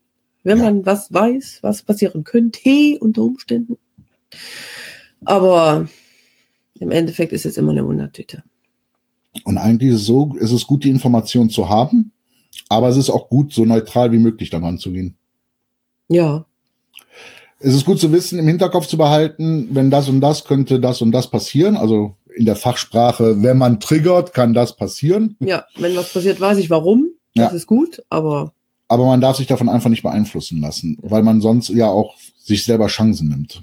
wenn 0.45 0.59
Ja. 0.59 0.65
man 0.65 0.87
was 0.87 1.13
weiß, 1.13 1.59
was 1.63 1.83
passieren 1.83 2.25
könnte 2.25 2.99
unter 3.01 3.23
Umständen. 3.23 3.77
Aber 5.25 5.89
im 6.79 6.91
Endeffekt 6.91 7.33
ist 7.33 7.47
es 7.47 7.57
immer 7.57 7.73
eine 7.73 7.87
Wundertüte. 7.87 8.43
Und 9.45 9.59
eigentlich 9.59 9.91
ist 9.91 10.01
es 10.01 10.07
so, 10.07 10.35
es 10.41 10.53
ist 10.53 10.67
gut, 10.67 10.85
die 10.85 10.91
Information 10.91 11.49
zu 11.49 11.69
haben, 11.69 12.13
aber 12.69 12.89
es 12.89 12.97
ist 12.97 13.09
auch 13.11 13.29
gut, 13.29 13.53
so 13.53 13.65
neutral 13.65 14.13
wie 14.13 14.19
möglich 14.19 14.51
daran 14.51 14.79
zu 14.79 14.93
gehen. 14.93 15.17
Ja, 16.09 16.45
Es 17.61 17.75
ist 17.75 17.85
gut 17.87 18.01
zu 18.01 18.11
wissen, 18.13 18.39
im 18.41 18.49
Hinterkopf 18.49 18.89
zu 18.89 18.99
behalten, 18.99 19.69
wenn 19.71 19.91
das 19.91 20.09
und 20.09 20.21
das 20.21 20.45
könnte 20.45 20.81
das 20.81 21.01
und 21.01 21.13
das 21.13 21.31
passieren. 21.31 21.77
Also 21.77 22.17
in 22.37 22.45
der 22.45 22.57
Fachsprache, 22.57 23.43
wenn 23.43 23.57
man 23.57 23.79
triggert, 23.79 24.35
kann 24.35 24.53
das 24.53 24.75
passieren. 24.77 25.37
ja, 25.41 25.65
wenn 25.77 25.95
was 25.97 26.13
passiert, 26.13 26.41
weiß 26.41 26.59
ich 26.59 26.71
warum. 26.71 27.11
Das 27.35 27.53
Ja. 27.53 27.57
ist 27.57 27.67
gut, 27.67 28.03
aber 28.11 28.53
Aber 28.89 29.07
man 29.07 29.21
darf 29.23 29.37
sich 29.37 29.47
davon 29.47 29.69
einfach 29.71 29.89
nicht 29.91 30.03
beeinflussen 30.03 30.61
lassen, 30.61 30.99
weil 31.01 31.23
man 31.23 31.41
sonst 31.41 31.69
ja 31.71 31.87
auch 31.89 32.17
sich 32.37 32.65
selber 32.65 32.89
Chancen 32.89 33.29
nimmt. 33.29 33.63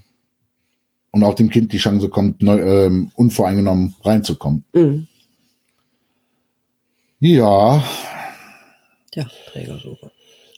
Und 1.12 1.24
auch 1.24 1.34
dem 1.34 1.50
Kind 1.50 1.74
die 1.74 1.78
Chance 1.78 2.10
kommt, 2.10 2.44
neu, 2.44 2.60
ähm, 2.60 3.12
unvoreingenommen 3.16 3.96
reinzukommen. 4.04 4.64
mh. 4.74 5.04
Ja, 7.22 7.84
ja, 9.16 9.28
Trägersuche. 9.52 10.12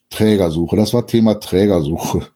Trägersuche. 0.10 0.76
Das 0.76 0.94
war 0.94 1.08
Thema 1.08 1.40
Trägersuche. 1.40 2.28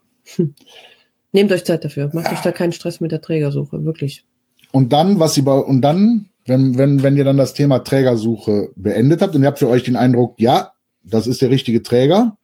Nehmt 1.31 1.51
euch 1.51 1.65
Zeit 1.65 1.83
dafür. 1.83 2.09
Macht 2.13 2.31
euch 2.31 2.39
da 2.39 2.51
keinen 2.51 2.71
Stress 2.71 3.01
mit 3.01 3.11
der 3.11 3.21
Trägersuche, 3.21 3.83
wirklich. 3.83 4.23
Und 4.71 4.93
dann, 4.93 5.19
was 5.19 5.33
sie 5.33 5.41
bei, 5.41 5.53
und 5.53 5.81
dann, 5.81 6.29
wenn, 6.45 6.77
wenn, 6.77 7.03
wenn 7.03 7.17
ihr 7.17 7.23
dann 7.23 7.37
das 7.37 7.53
Thema 7.53 7.79
Trägersuche 7.79 8.71
beendet 8.75 9.21
habt 9.21 9.35
und 9.35 9.43
ihr 9.43 9.47
habt 9.47 9.59
für 9.59 9.69
euch 9.69 9.83
den 9.83 9.95
Eindruck, 9.95 10.39
ja, 10.39 10.71
das 11.03 11.27
ist 11.27 11.41
der 11.41 11.49
richtige 11.49 11.83
Träger, 11.83 12.37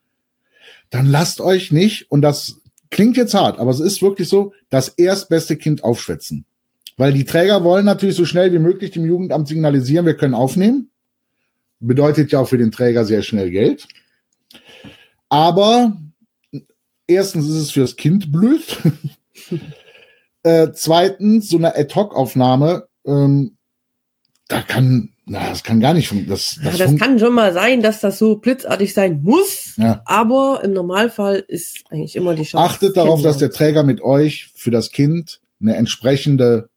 dann 0.90 1.08
lasst 1.08 1.40
euch 1.42 1.72
nicht, 1.72 2.12
und 2.12 2.22
das 2.22 2.61
klingt 2.92 3.18
jetzt 3.18 3.34
hart, 3.34 3.58
aber 3.58 3.72
es 3.72 3.80
ist 3.80 4.02
wirklich 4.02 4.30
so, 4.30 4.54
das 4.70 4.90
erstbeste 4.90 5.58
Kind 5.58 5.84
aufschwätzen. 5.84 6.46
Weil 6.98 7.14
die 7.14 7.26
Träger 7.26 7.64
wollen 7.64 7.86
natürlich 7.86 8.16
so 8.16 8.26
schnell 8.26 8.54
wie 8.54 8.60
möglich 8.60 8.92
dem 8.92 9.06
Jugendamt 9.06 9.48
signalisieren, 9.48 10.06
wir 10.06 10.16
können 10.16 10.36
aufnehmen. 10.36 10.92
Bedeutet 11.80 12.32
ja 12.32 12.40
auch 12.40 12.48
für 12.48 12.60
den 12.60 12.72
Träger 12.72 13.06
sehr 13.06 13.24
schnell 13.24 13.50
Geld. 13.50 13.88
Aber 15.30 15.98
erstens 17.08 17.48
ist 17.48 17.56
es 17.56 17.72
für 17.72 17.80
das 17.80 17.96
Kind 17.96 18.32
blöd. 18.32 18.78
äh, 20.44 20.68
zweitens, 20.74 21.50
so 21.50 21.58
eine 21.58 21.76
Ad-Hoc-Aufnahme, 21.76 22.88
ähm, 23.06 23.58
da 24.48 24.62
kann, 24.62 25.11
na, 25.32 25.50
das 25.50 25.64
kann 25.64 25.80
gar 25.80 25.94
nicht, 25.94 26.08
fun- 26.10 26.26
das, 26.28 26.58
Ja, 26.64 26.70
das, 26.72 26.78
das 26.80 26.96
kann 26.98 27.18
schon 27.20 27.34
mal 27.34 27.54
sein, 27.54 27.82
dass 27.82 28.02
das 28.02 28.20
so 28.20 28.36
blitzartig 28.36 28.94
sein 28.94 29.22
muss, 29.24 29.74
Ja. 29.78 30.02
aber 30.06 30.62
im 30.64 30.74
Normalfall 30.74 31.44
ist 31.48 31.84
eigentlich 31.90 32.16
immer 32.16 32.36
die 32.36 32.44
Chance. 32.44 32.66
Achtet 32.74 32.98
darauf, 32.98 33.22
dass 33.22 33.38
der 33.38 33.50
Träger 33.52 33.84
mit 33.84 34.02
euch 34.02 34.50
für 34.56 34.72
das 34.72 34.92
Kind 34.92 35.40
eine 35.62 35.76
entsprechende 35.78 36.68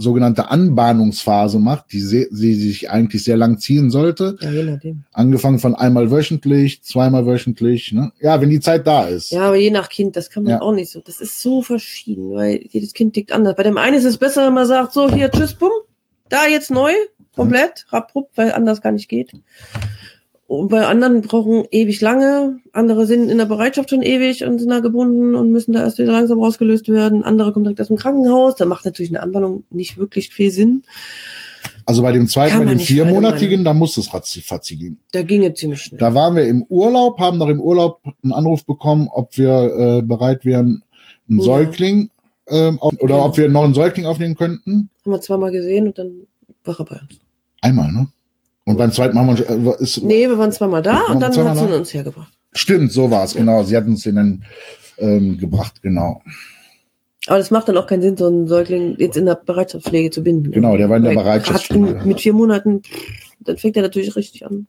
sogenannte 0.00 0.48
Anbahnungsphase 0.48 1.58
macht, 1.58 1.86
die, 1.92 2.00
se- 2.00 2.28
die 2.30 2.54
sich 2.54 2.88
eigentlich 2.88 3.24
sehr 3.24 3.36
lang 3.36 3.58
ziehen 3.58 3.90
sollte. 3.90 4.36
Ja, 4.40 4.50
je 4.52 4.62
nachdem. 4.62 5.02
Angefangen 5.12 5.58
von 5.58 5.74
einmal 5.74 6.12
wöchentlich, 6.12 6.82
zweimal 6.84 7.26
wöchentlich. 7.26 7.90
Ne? 7.92 8.12
Ja, 8.20 8.40
wenn 8.40 8.48
die 8.50 8.60
Zeit 8.60 8.86
da 8.86 9.06
ist. 9.08 9.32
Ja, 9.32 9.48
aber 9.48 9.56
je 9.56 9.72
nach 9.72 9.88
Kind, 9.88 10.14
das 10.14 10.30
kann 10.30 10.44
man 10.44 10.52
Ja. 10.52 10.60
auch 10.62 10.72
nicht 10.72 10.90
so. 10.92 11.00
Das 11.00 11.20
ist 11.20 11.42
so 11.42 11.62
verschieden, 11.62 12.30
weil 12.30 12.60
jedes 12.70 12.92
Kind 12.92 13.14
tickt 13.14 13.32
anders. 13.32 13.56
Bei 13.56 13.64
dem 13.64 13.76
einen 13.76 13.96
ist 13.96 14.04
es 14.04 14.18
besser, 14.18 14.46
wenn 14.46 14.54
man 14.54 14.66
sagt, 14.68 14.92
so, 14.92 15.12
hier, 15.12 15.32
tschüss, 15.32 15.54
bumm, 15.54 15.72
da 16.28 16.46
jetzt 16.46 16.70
neu, 16.70 16.92
komplett, 17.38 17.86
rapp, 17.90 18.12
weil 18.34 18.52
anders 18.52 18.82
gar 18.82 18.92
nicht 18.92 19.08
geht. 19.08 19.32
Und 20.46 20.68
bei 20.68 20.86
anderen 20.86 21.20
brauchen 21.20 21.64
ewig 21.70 22.00
lange, 22.00 22.58
andere 22.72 23.06
sind 23.06 23.28
in 23.28 23.36
der 23.36 23.44
Bereitschaft 23.44 23.90
schon 23.90 24.00
ewig 24.00 24.44
und 24.44 24.58
sind 24.58 24.70
da 24.70 24.80
gebunden 24.80 25.34
und 25.34 25.52
müssen 25.52 25.74
da 25.74 25.80
erst 25.80 25.98
wieder 25.98 26.12
langsam 26.12 26.38
rausgelöst 26.40 26.88
werden. 26.88 27.22
Andere 27.22 27.52
kommen 27.52 27.64
direkt 27.64 27.82
aus 27.82 27.88
dem 27.88 27.98
Krankenhaus, 27.98 28.56
da 28.56 28.64
macht 28.64 28.86
natürlich 28.86 29.10
eine 29.10 29.22
Anwendung 29.22 29.64
nicht 29.70 29.98
wirklich 29.98 30.30
viel 30.30 30.50
Sinn. 30.50 30.84
Also 31.84 32.00
bei 32.02 32.12
dem 32.12 32.28
zweiten, 32.28 32.58
bei 32.58 32.64
dem 32.64 32.78
viermonatigen, 32.78 33.62
da 33.62 33.74
muss 33.74 33.96
es 33.98 34.12
ratzi-fatzi 34.14 34.76
gehen. 34.76 34.98
Da 35.12 35.22
ginge 35.22 35.52
ziemlich 35.52 35.82
schnell. 35.82 35.98
Da 36.00 36.14
waren 36.14 36.34
wir 36.36 36.44
im 36.44 36.62
Urlaub, 36.64 37.18
haben 37.18 37.36
noch 37.36 37.48
im 37.48 37.60
Urlaub 37.60 38.00
einen 38.22 38.32
Anruf 38.32 38.64
bekommen, 38.64 39.08
ob 39.12 39.36
wir 39.36 39.98
äh, 39.98 40.02
bereit 40.02 40.44
wären, 40.46 40.82
einen 41.28 41.38
Ja. 41.40 41.44
Säugling 41.44 42.10
ähm, 42.48 42.78
oder 42.80 43.16
Ja. 43.16 43.24
ob 43.24 43.36
wir 43.36 43.48
noch 43.50 43.64
einen 43.64 43.74
Säugling 43.74 44.06
aufnehmen 44.06 44.34
könnten. 44.34 44.88
Haben 45.04 45.12
wir 45.12 45.20
zweimal 45.20 45.50
gesehen 45.50 45.88
und 45.88 45.98
dann 45.98 46.26
war 46.64 46.78
er 46.78 46.84
bei 46.86 46.96
uns. 46.96 47.20
Einmal, 47.60 47.92
ne? 47.92 48.08
Und 48.64 48.76
beim 48.76 48.92
zweiten 48.92 49.14
Mal 49.14 49.26
haben 49.26 49.38
wir, 49.38 49.78
äh, 49.78 49.82
ist, 49.82 50.02
Nee, 50.02 50.28
wir 50.28 50.38
waren 50.38 50.52
zweimal 50.52 50.82
da 50.82 51.06
und 51.06 51.20
dann 51.20 51.34
hat 51.34 51.56
sie 51.56 51.66
da? 51.66 51.76
uns 51.76 51.94
hergebracht. 51.94 52.32
Stimmt, 52.52 52.92
so 52.92 53.10
war 53.10 53.24
es, 53.24 53.34
genau. 53.34 53.62
Sie 53.62 53.76
hatten 53.76 53.94
es 53.94 54.04
ihnen 54.04 54.44
ähm, 54.98 55.38
gebracht, 55.38 55.80
genau. 55.82 56.22
Aber 57.26 57.38
das 57.38 57.50
macht 57.50 57.68
dann 57.68 57.76
auch 57.76 57.86
keinen 57.86 58.02
Sinn, 58.02 58.16
so 58.16 58.26
einen 58.26 58.48
Säugling 58.48 58.96
jetzt 58.98 59.16
in 59.16 59.26
der 59.26 59.34
Bereitschaftspflege 59.34 60.10
zu 60.10 60.22
binden. 60.22 60.50
Genau, 60.50 60.76
der 60.76 60.88
war 60.88 60.96
in 60.96 61.04
der 61.04 61.14
Bereitschaftspflege. 61.14 62.02
Mit 62.04 62.20
vier 62.20 62.32
Monaten, 62.32 62.82
dann 63.40 63.58
fängt 63.58 63.76
er 63.76 63.82
natürlich 63.82 64.16
richtig 64.16 64.46
an. 64.46 64.66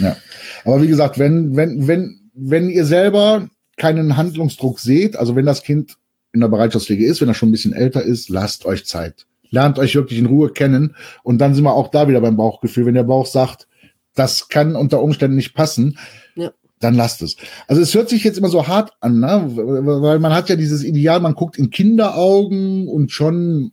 Ja. 0.00 0.16
Aber 0.64 0.82
wie 0.82 0.88
gesagt, 0.88 1.18
wenn, 1.18 1.56
wenn, 1.56 1.86
wenn, 1.86 2.30
wenn 2.34 2.70
ihr 2.70 2.84
selber 2.84 3.48
keinen 3.76 4.16
Handlungsdruck 4.16 4.80
seht, 4.80 5.16
also 5.16 5.36
wenn 5.36 5.46
das 5.46 5.62
Kind 5.62 5.96
in 6.32 6.40
der 6.40 6.48
Bereitschaftspflege 6.48 7.06
ist, 7.06 7.20
wenn 7.20 7.28
er 7.28 7.34
schon 7.34 7.48
ein 7.48 7.52
bisschen 7.52 7.72
älter 7.72 8.02
ist, 8.02 8.28
lasst 8.28 8.66
euch 8.66 8.86
Zeit. 8.86 9.26
Lernt 9.50 9.78
euch 9.78 9.94
wirklich 9.94 10.18
in 10.18 10.26
Ruhe 10.26 10.50
kennen. 10.52 10.96
Und 11.22 11.38
dann 11.38 11.54
sind 11.54 11.64
wir 11.64 11.74
auch 11.74 11.88
da 11.88 12.08
wieder 12.08 12.20
beim 12.20 12.36
Bauchgefühl. 12.36 12.86
Wenn 12.86 12.94
der 12.94 13.04
Bauch 13.04 13.26
sagt, 13.26 13.66
das 14.14 14.48
kann 14.48 14.76
unter 14.76 15.02
Umständen 15.02 15.36
nicht 15.36 15.54
passen, 15.54 15.98
Ja. 16.34 16.52
dann 16.80 16.94
lasst 16.94 17.22
es. 17.22 17.36
Also 17.68 17.82
es 17.82 17.94
hört 17.94 18.08
sich 18.08 18.24
jetzt 18.24 18.38
immer 18.38 18.48
so 18.48 18.66
hart 18.66 18.92
an, 19.00 19.20
ne? 19.20 19.50
weil 19.54 20.18
man 20.18 20.34
hat 20.34 20.48
ja 20.48 20.56
dieses 20.56 20.82
Ideal, 20.84 21.20
man 21.20 21.34
guckt 21.34 21.58
in 21.58 21.70
Kinderaugen 21.70 22.88
und 22.88 23.12
schon, 23.12 23.72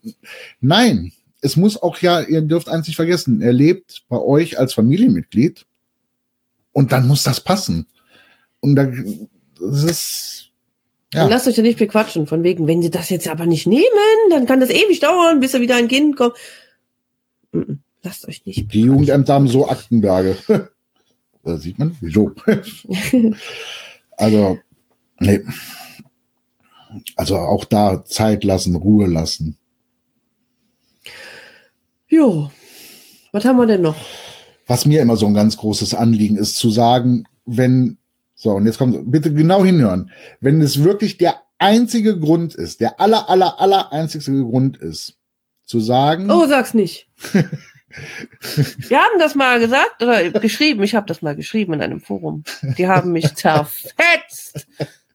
nein, 0.59 1.11
es 1.41 1.57
muss 1.57 1.81
auch 1.81 1.97
ja, 1.99 2.21
ihr 2.21 2.41
dürft 2.41 2.69
eins 2.69 2.87
nicht 2.87 2.95
vergessen, 2.95 3.41
er 3.41 3.53
lebt 3.53 4.03
bei 4.07 4.17
euch 4.17 4.59
als 4.59 4.73
Familienmitglied 4.73 5.65
und 6.71 6.91
dann 6.91 7.07
muss 7.07 7.23
das 7.23 7.41
passen. 7.41 7.87
Und 8.61 8.75
da, 8.75 8.89
das 9.59 9.83
ist, 9.83 10.49
ja, 11.13 11.23
Und 11.23 11.29
lasst 11.29 11.47
euch 11.47 11.57
ja 11.57 11.63
nicht 11.63 11.79
bequatschen, 11.79 12.27
von 12.27 12.43
wegen, 12.43 12.67
wenn 12.67 12.81
sie 12.81 12.89
das 12.89 13.09
jetzt 13.09 13.27
aber 13.27 13.45
nicht 13.45 13.67
nehmen, 13.67 13.83
dann 14.29 14.45
kann 14.45 14.59
das 14.59 14.69
ewig 14.69 14.99
dauern, 14.99 15.39
bis 15.39 15.53
er 15.53 15.61
wieder 15.61 15.75
ein 15.75 15.87
Kind 15.87 16.17
kommt. 16.17 16.35
Lasst 18.01 18.27
euch 18.27 18.45
nicht. 18.45 18.73
die 18.73 18.81
Jugendämter 18.81 19.33
haben 19.33 19.47
so 19.47 19.67
Aktenberge. 19.67 20.37
da 21.43 21.57
sieht 21.57 21.79
man, 21.79 21.95
wieso? 22.01 22.31
also, 24.17 24.57
nee. 25.19 25.41
Also 27.15 27.37
auch 27.37 27.65
da 27.65 28.03
Zeit 28.03 28.43
lassen, 28.43 28.75
Ruhe 28.75 29.07
lassen. 29.07 29.57
Jo. 32.07 32.51
Was 33.31 33.45
haben 33.45 33.57
wir 33.57 33.65
denn 33.65 33.81
noch? 33.81 33.95
was 34.67 34.85
mir 34.85 35.01
immer 35.01 35.17
so 35.17 35.25
ein 35.25 35.33
ganz 35.33 35.57
großes 35.57 35.93
Anliegen 35.93 36.37
ist, 36.37 36.55
zu 36.55 36.69
sagen, 36.69 37.25
wenn, 37.45 37.97
so, 38.43 38.51
und 38.51 38.65
jetzt 38.65 38.77
kommt, 38.77 39.09
bitte 39.09 39.33
genau 39.33 39.63
hinhören, 39.63 40.11
wenn 40.41 40.59
es 40.59 40.83
wirklich 40.83 41.17
der 41.17 41.41
einzige 41.59 42.19
Grund 42.19 42.53
ist, 42.53 42.81
der 42.81 42.99
aller, 42.99 43.29
aller, 43.29 43.61
aller 43.61 43.93
einzigste 43.93 44.33
Grund 44.33 44.75
ist, 44.75 45.15
zu 45.63 45.79
sagen, 45.79 46.29
Oh, 46.29 46.45
sag's 46.45 46.73
nicht. 46.73 47.07
Wir 47.31 48.99
haben 48.99 49.17
das 49.17 49.35
mal 49.35 49.61
gesagt 49.61 50.03
oder 50.03 50.29
geschrieben. 50.31 50.83
Ich 50.83 50.93
habe 50.93 51.07
das 51.07 51.21
mal 51.21 51.37
geschrieben 51.37 51.71
in 51.71 51.81
einem 51.81 52.01
Forum. 52.01 52.43
Die 52.77 52.87
haben 52.87 53.13
mich 53.13 53.33
zerfetzt. 53.33 54.67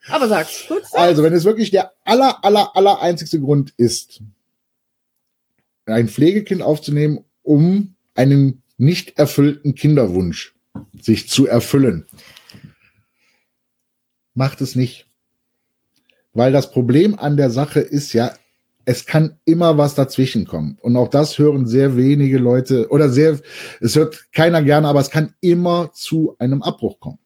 Aber 0.09 0.27
sag's 0.27 0.65
gut. 0.67 0.85
also 0.93 1.23
wenn 1.23 1.35
es 1.35 1.45
wirklich 1.45 1.71
der 1.71 1.93
aller, 2.05 2.43
aller, 2.43 2.75
aller 2.77 3.03
einzigste 3.03 3.41
Grund 3.41 3.75
ist, 3.77 4.23
ein 5.85 6.09
Pflegekind 6.09 6.63
aufzunehmen, 6.63 7.27
um 7.43 7.95
einen 8.15 8.63
nicht 8.79 9.19
erfüllten 9.19 9.75
Kinderwunsch 9.75 10.55
sich 10.99 11.29
zu 11.29 11.47
erfüllen, 11.47 12.07
macht 14.39 14.61
es 14.61 14.77
nicht. 14.77 15.07
Weil 16.33 16.53
das 16.53 16.71
Problem 16.71 17.19
an 17.19 17.37
der 17.37 17.51
Sache 17.51 17.81
ist 17.81 18.13
ja, 18.13 18.33
es 18.85 19.05
kann 19.05 19.37
immer 19.45 19.77
was 19.77 19.95
dazwischen 19.95 20.47
kommen. 20.47 20.79
Und 20.81 20.97
auch 20.97 21.09
das 21.09 21.39
hören 21.39 21.67
sehr 21.67 21.97
wenige 21.97 22.39
Leute 22.39 22.89
oder 22.89 23.11
sehr, 23.11 23.41
es 23.81 23.97
hört 23.97 24.33
keiner 24.33 24.63
gerne, 24.63 24.89
aber 24.89 25.01
es 25.01 25.11
kann 25.11 25.35
immer 25.41 25.91
zu 25.93 26.37
einem 26.39 26.63
Abbruch 26.63 27.01
kommen. 27.01 27.19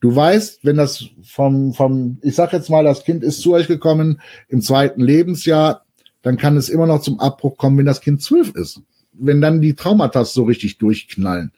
Du 0.00 0.14
weißt, 0.14 0.64
wenn 0.64 0.76
das 0.76 1.04
vom, 1.22 1.74
vom, 1.74 2.18
ich 2.22 2.34
sag 2.34 2.52
jetzt 2.52 2.70
mal, 2.70 2.84
das 2.84 3.04
Kind 3.04 3.24
ist 3.24 3.40
zu 3.40 3.52
euch 3.54 3.66
gekommen 3.66 4.20
im 4.48 4.62
zweiten 4.62 5.00
Lebensjahr, 5.00 5.84
dann 6.22 6.36
kann 6.36 6.56
es 6.56 6.68
immer 6.68 6.86
noch 6.86 7.02
zum 7.02 7.18
Abbruch 7.18 7.56
kommen, 7.56 7.78
wenn 7.78 7.86
das 7.86 8.00
Kind 8.00 8.22
zwölf 8.22 8.54
ist. 8.54 8.80
Wenn 9.12 9.40
dann 9.40 9.60
die 9.60 9.74
Traumata 9.74 10.24
so 10.24 10.44
richtig 10.44 10.78
durchknallen. 10.78 11.52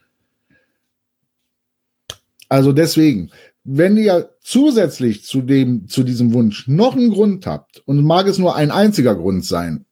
Also 2.48 2.72
deswegen, 2.72 3.30
wenn 3.64 3.96
ihr 3.96 4.30
zusätzlich 4.40 5.24
zu 5.24 5.40
dem, 5.40 5.88
zu 5.88 6.02
diesem 6.02 6.32
Wunsch 6.32 6.68
noch 6.68 6.94
einen 6.94 7.10
Grund 7.10 7.46
habt 7.46 7.82
und 7.86 8.04
mag 8.04 8.26
es 8.26 8.38
nur 8.38 8.54
ein 8.56 8.70
einziger 8.70 9.14
Grund 9.14 9.44
sein, 9.44 9.86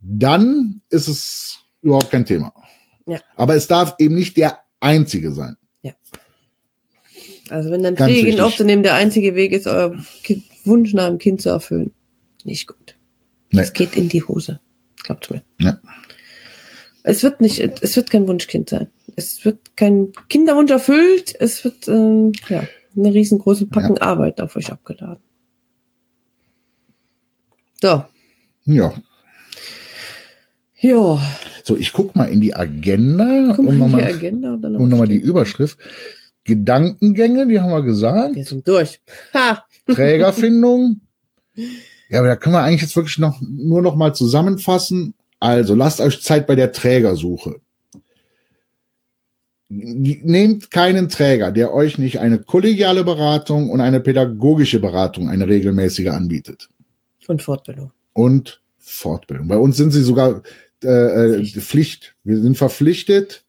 dann 0.00 0.80
ist 0.90 1.08
es 1.08 1.58
überhaupt 1.82 2.10
kein 2.10 2.24
Thema. 2.24 2.52
Ja. 3.06 3.20
Aber 3.36 3.54
es 3.54 3.66
darf 3.66 3.96
eben 3.98 4.14
nicht 4.14 4.36
der 4.36 4.58
einzige 4.80 5.32
sein. 5.32 5.56
Also 7.50 7.70
wenn 7.70 7.82
dann 7.82 7.98
wichtig. 7.98 8.40
aufzunehmen 8.40 8.82
der 8.82 8.94
einzige 8.94 9.34
Weg 9.34 9.52
ist, 9.52 9.66
euer 9.66 9.96
kind, 10.22 10.44
Wunsch 10.64 10.92
nach 10.94 11.06
einem 11.06 11.18
Kind 11.18 11.40
zu 11.40 11.50
erfüllen. 11.50 11.92
Nicht 12.44 12.66
gut. 12.66 12.96
Nee. 13.50 13.60
Es 13.60 13.72
geht 13.72 13.96
in 13.96 14.08
die 14.08 14.22
Hose. 14.22 14.60
Glaubt 15.04 15.30
mir. 15.30 15.42
Ja. 15.60 15.80
Es 17.04 17.22
wird 17.22 17.40
nicht, 17.40 17.60
es 17.60 17.94
wird 17.94 18.10
kein 18.10 18.26
Wunschkind 18.26 18.68
sein. 18.68 18.88
Es 19.14 19.44
wird 19.44 19.76
kein 19.76 20.12
Kinderwunsch 20.28 20.72
erfüllt. 20.72 21.36
Es 21.38 21.62
wird, 21.62 21.86
ähm, 21.86 22.32
ja, 22.48 22.66
eine 22.96 23.12
riesengroße 23.12 23.66
Packen 23.66 23.98
Arbeit 23.98 24.40
auf 24.40 24.56
euch 24.56 24.72
abgeladen. 24.72 25.22
So. 27.80 28.04
Ja. 28.64 28.94
Ja. 30.78 31.20
So, 31.64 31.76
ich 31.76 31.92
guck 31.92 32.14
mal 32.14 32.26
in 32.26 32.40
die 32.40 32.54
Agenda 32.54 33.52
Guck 33.54 33.66
und 33.66 33.78
mal 33.78 34.00
in 34.00 34.20
die 34.20 34.30
nochmal 34.30 34.70
noch 34.70 34.98
mal 34.98 35.08
die 35.08 35.16
Überschrift. 35.16 35.78
Gedankengänge, 36.44 37.46
die 37.48 37.60
haben 37.60 37.70
wir 37.70 37.82
gesagt. 37.82 38.36
Wir 38.36 38.44
sind 38.44 38.66
durch. 38.68 39.00
Ha! 39.34 39.64
Trägerfindung. 39.86 41.00
Ja, 42.08 42.20
aber 42.20 42.28
da 42.28 42.36
können 42.36 42.54
wir 42.54 42.62
eigentlich 42.62 42.82
jetzt 42.82 42.94
wirklich 42.94 43.18
noch 43.18 43.40
nur 43.40 43.82
noch 43.82 43.96
mal 43.96 44.14
zusammenfassen. 44.14 45.14
Also 45.40 45.74
lasst 45.74 46.00
euch 46.00 46.22
Zeit 46.22 46.46
bei 46.46 46.54
der 46.54 46.70
Trägersuche. 46.70 47.56
Nehmt 49.68 50.70
keinen 50.70 51.08
Träger, 51.08 51.50
der 51.50 51.74
euch 51.74 51.98
nicht 51.98 52.20
eine 52.20 52.38
kollegiale 52.38 53.02
Beratung 53.02 53.70
und 53.70 53.80
eine 53.80 53.98
pädagogische 54.00 54.78
Beratung, 54.78 55.28
eine 55.28 55.48
regelmäßige 55.48 56.08
anbietet. 56.08 56.68
Und 57.26 57.42
Fortbildung. 57.42 57.90
Und 58.12 58.62
Fortbildung. 58.78 59.48
Bei 59.48 59.56
uns 59.56 59.76
sind 59.76 59.90
sie 59.90 60.02
sogar 60.02 60.42
äh, 60.84 60.88
äh, 60.88 61.32
Pflicht. 61.38 61.62
Pflicht. 61.62 62.14
Wir 62.22 62.40
sind 62.40 62.56
verpflichtet 62.56 63.44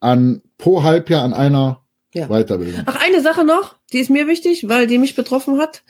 an 0.00 0.42
pro 0.58 0.82
Halbjahr 0.82 1.22
an 1.22 1.34
einer 1.34 1.82
Ja. 2.14 2.26
Weiterbildung. 2.26 2.82
Ach, 2.86 3.00
eine 3.00 3.22
Sache 3.22 3.44
noch, 3.44 3.76
die 3.92 3.98
ist 3.98 4.10
mir 4.10 4.26
wichtig, 4.26 4.68
weil 4.68 4.88
die 4.88 4.98
mich 4.98 5.14
betroffen 5.14 5.58
hat. 5.58 5.84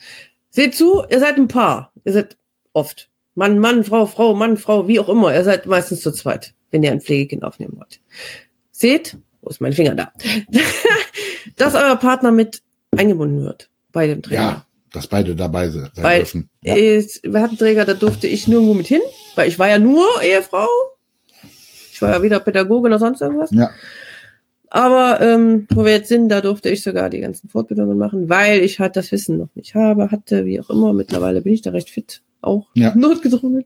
Seht 0.51 0.75
zu, 0.75 1.01
ihr 1.09 1.19
seid 1.19 1.37
ein 1.37 1.47
Paar. 1.47 1.91
Ihr 2.05 2.13
seid 2.13 2.37
oft. 2.73 3.09
Mann, 3.33 3.57
Mann, 3.57 3.83
Frau, 3.83 4.05
Frau, 4.05 4.35
Mann, 4.35 4.57
Frau, 4.57 4.87
wie 4.87 4.99
auch 4.99 5.09
immer. 5.09 5.33
Ihr 5.33 5.43
seid 5.43 5.65
meistens 5.65 6.01
zu 6.01 6.11
zweit, 6.11 6.53
wenn 6.69 6.83
ihr 6.83 6.91
ein 6.91 7.01
Pflegekind 7.01 7.43
aufnehmen 7.43 7.77
wollt. 7.77 7.99
Seht, 8.71 9.17
wo 9.41 9.49
ist 9.49 9.61
mein 9.61 9.73
Finger 9.73 9.95
da? 9.95 10.11
dass 11.57 11.75
euer 11.75 11.95
Partner 11.95 12.31
mit 12.31 12.61
eingebunden 12.97 13.43
wird 13.43 13.69
bei 13.91 14.07
dem 14.07 14.21
Träger. 14.21 14.41
Ja, 14.41 14.65
dass 14.93 15.07
beide 15.07 15.35
dabei 15.35 15.69
sein 15.69 15.89
Weil- 15.95 16.19
dürfen. 16.19 16.49
Ja. 16.63 16.75
Es- 16.75 17.21
Wir 17.23 17.41
hatten 17.41 17.57
Träger, 17.57 17.85
da 17.85 17.93
durfte 17.93 18.27
ich 18.27 18.47
nirgendwo 18.47 18.73
mit 18.73 18.87
hin, 18.87 19.01
weil 19.35 19.47
ich 19.47 19.57
war 19.59 19.69
ja 19.69 19.79
nur 19.79 20.05
Ehefrau. 20.23 20.67
Ich 21.91 22.01
war 22.01 22.11
ja 22.11 22.21
weder 22.23 22.39
Pädagoge 22.39 22.89
noch 22.89 22.99
sonst 22.99 23.21
irgendwas. 23.21 23.51
ja. 23.51 23.69
Aber 24.73 25.19
ähm, 25.19 25.67
wo 25.71 25.83
wir 25.83 25.91
jetzt 25.91 26.07
sind, 26.07 26.29
da 26.29 26.39
durfte 26.39 26.69
ich 26.69 26.81
sogar 26.81 27.09
die 27.09 27.19
ganzen 27.19 27.49
Fortbildungen 27.49 27.97
machen, 27.97 28.29
weil 28.29 28.61
ich 28.61 28.79
halt 28.79 28.95
das 28.95 29.11
Wissen 29.11 29.37
noch 29.37 29.49
nicht 29.53 29.75
habe, 29.75 30.11
hatte, 30.11 30.45
wie 30.45 30.61
auch 30.61 30.69
immer. 30.69 30.93
Mittlerweile 30.93 31.41
bin 31.41 31.51
ich 31.53 31.61
da 31.61 31.71
recht 31.71 31.89
fit, 31.89 32.21
auch 32.41 32.67
Ja. 32.73 32.93
notgedrungen. 32.95 33.65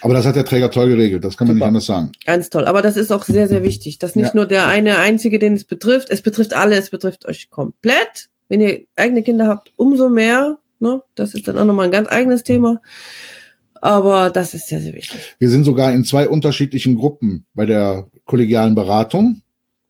Aber 0.00 0.14
das 0.14 0.24
hat 0.26 0.36
der 0.36 0.44
Träger 0.44 0.70
toll 0.70 0.88
geregelt, 0.88 1.24
das 1.24 1.36
kann 1.36 1.46
man 1.48 1.56
Super. 1.56 1.66
nicht 1.66 1.68
anders 1.68 1.86
sagen. 1.86 2.12
Ganz 2.24 2.50
toll. 2.50 2.66
Aber 2.66 2.82
das 2.82 2.96
ist 2.96 3.12
auch 3.12 3.24
sehr, 3.24 3.48
sehr 3.48 3.62
wichtig, 3.62 3.98
dass 3.98 4.14
nicht 4.16 4.28
Ja. 4.28 4.32
nur 4.34 4.46
der 4.46 4.66
eine 4.66 4.98
einzige, 4.98 5.38
den 5.38 5.54
es 5.54 5.64
betrifft. 5.64 6.10
Es 6.10 6.22
betrifft 6.22 6.54
alle, 6.54 6.76
es 6.76 6.90
betrifft 6.90 7.26
euch 7.26 7.50
komplett. 7.50 8.28
Wenn 8.48 8.60
ihr 8.60 8.82
eigene 8.96 9.22
Kinder 9.22 9.46
habt, 9.48 9.72
umso 9.76 10.08
mehr. 10.08 10.58
Ne? 10.80 11.02
Das 11.14 11.34
ist 11.34 11.48
dann 11.48 11.58
auch 11.58 11.64
nochmal 11.64 11.86
ein 11.86 11.90
ganz 11.92 12.08
eigenes 12.08 12.44
Thema. 12.44 12.80
Aber 13.80 14.30
das 14.30 14.54
ist 14.54 14.68
sehr, 14.68 14.80
sehr 14.80 14.94
wichtig. 14.94 15.36
Wir 15.38 15.50
sind 15.50 15.64
sogar 15.64 15.92
in 15.92 16.04
zwei 16.04 16.28
unterschiedlichen 16.28 16.96
Gruppen 16.96 17.44
bei 17.54 17.66
der 17.66 18.08
kollegialen 18.24 18.74
Beratung. 18.74 19.42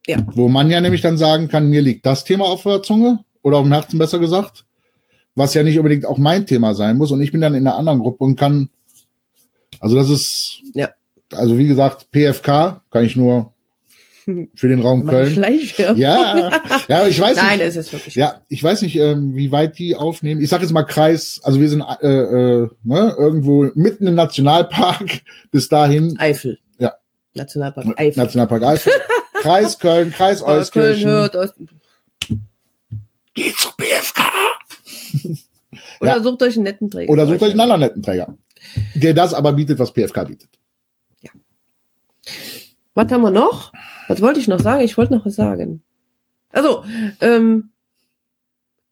Ja. 0.06 0.18
Wo 0.34 0.48
man 0.48 0.70
ja 0.70 0.80
nämlich 0.80 1.02
dann 1.02 1.18
sagen 1.18 1.48
kann, 1.48 1.68
mir 1.68 1.82
liegt 1.82 2.06
das 2.06 2.24
Thema 2.24 2.46
auf 2.46 2.62
der 2.62 2.82
Zunge 2.82 3.20
oder 3.42 3.58
auf 3.58 3.64
dem 3.64 3.72
Herzen 3.72 3.98
besser 3.98 4.18
gesagt, 4.18 4.64
was 5.34 5.54
ja 5.54 5.62
nicht 5.62 5.78
unbedingt 5.78 6.06
auch 6.06 6.18
mein 6.18 6.46
Thema 6.46 6.74
sein 6.74 6.96
muss. 6.96 7.12
Und 7.12 7.20
ich 7.20 7.30
bin 7.32 7.40
dann 7.40 7.54
in 7.54 7.66
einer 7.66 7.76
anderen 7.76 8.00
Gruppe 8.00 8.24
und 8.24 8.36
kann, 8.36 8.70
also 9.80 9.96
das 9.96 10.10
ist, 10.10 10.62
Ja. 10.74 10.90
also 11.32 11.58
wie 11.58 11.66
gesagt, 11.66 12.10
PFK 12.10 12.82
kann 12.90 13.04
ich 13.04 13.16
nur 13.16 13.52
für 14.54 14.68
den 14.68 14.80
Raum 14.82 15.06
Köln. 15.06 15.42
Ja, 15.96 16.50
ja, 16.86 17.06
ich 17.06 17.18
weiß 17.18 17.36
Nein, 17.38 17.58
nicht. 17.58 17.66
es 17.68 17.76
ist 17.76 17.92
wirklich. 17.94 18.14
Ja, 18.14 18.42
ich 18.50 18.62
weiß 18.62 18.82
nicht, 18.82 18.96
ähm, 18.96 19.34
wie 19.34 19.50
weit 19.52 19.78
die 19.78 19.96
aufnehmen. 19.96 20.42
Ich 20.42 20.50
sage 20.50 20.64
jetzt 20.64 20.72
mal 20.72 20.82
Kreis, 20.82 21.40
also 21.44 21.60
wir 21.60 21.68
sind 21.70 21.80
äh, 22.02 22.06
äh, 22.06 22.68
ne, 22.84 23.14
irgendwo 23.18 23.70
mitten 23.74 24.06
im 24.06 24.14
Nationalpark 24.14 25.22
bis 25.50 25.68
dahin. 25.70 26.18
Eifel. 26.18 26.58
Ja. 26.78 26.92
Nationalpark 27.32 27.86
Eifel. 27.98 28.22
Nationalpark 28.22 28.62
Eifel. 28.64 28.92
Kreis 29.40 29.78
Köln, 29.78 30.10
Kreis 30.12 30.42
Aber 30.42 30.52
Köln 30.52 30.60
Euskirchen. 30.60 31.08
hört, 31.08 31.34
Ost- 31.34 31.54
geht 33.34 33.56
zu 33.56 33.68
PFK. 33.78 34.22
Oder 36.00 36.16
Ja. 36.16 36.22
sucht 36.22 36.42
euch 36.42 36.54
einen 36.56 36.64
netten 36.64 36.90
Träger. 36.90 37.10
Oder 37.12 37.26
sucht 37.26 37.42
euch 37.42 37.50
einen 37.52 37.60
anderen 37.60 37.80
netten 37.80 38.02
Träger, 38.02 38.34
der 38.94 39.14
das 39.14 39.34
aber 39.34 39.52
bietet, 39.52 39.78
was 39.78 39.92
PFK 39.92 40.24
bietet. 40.26 40.50
Was 42.94 43.12
haben 43.12 43.22
wir 43.22 43.30
noch? 43.30 43.72
Was 44.08 44.20
wollte 44.20 44.40
ich 44.40 44.48
noch 44.48 44.60
sagen? 44.60 44.82
Ich 44.82 44.96
wollte 44.96 45.14
noch 45.14 45.24
was 45.24 45.36
sagen. 45.36 45.82
Also, 46.50 46.84
ähm, 47.20 47.70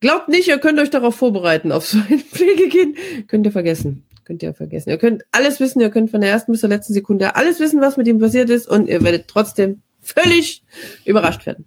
glaubt 0.00 0.28
nicht, 0.28 0.46
ihr 0.48 0.58
könnt 0.58 0.78
euch 0.78 0.90
darauf 0.90 1.16
vorbereiten, 1.16 1.72
auf 1.72 1.86
so 1.86 1.98
ein 1.98 2.20
Pflegekind. 2.32 2.96
Könnt 3.26 3.46
ihr 3.46 3.52
vergessen. 3.52 4.04
Könnt 4.24 4.42
ihr 4.42 4.54
vergessen. 4.54 4.90
Ihr 4.90 4.98
könnt 4.98 5.24
alles 5.32 5.60
wissen, 5.60 5.80
ihr 5.80 5.90
könnt 5.90 6.10
von 6.10 6.20
der 6.20 6.30
ersten 6.30 6.52
bis 6.52 6.60
zur 6.60 6.68
letzten 6.68 6.92
Sekunde 6.92 7.36
alles 7.36 7.60
wissen, 7.60 7.80
was 7.80 7.96
mit 7.96 8.06
ihm 8.06 8.18
passiert 8.18 8.50
ist 8.50 8.68
und 8.68 8.88
ihr 8.88 9.02
werdet 9.02 9.28
trotzdem 9.28 9.82
völlig 10.00 10.62
überrascht 11.04 11.46
werden. 11.46 11.66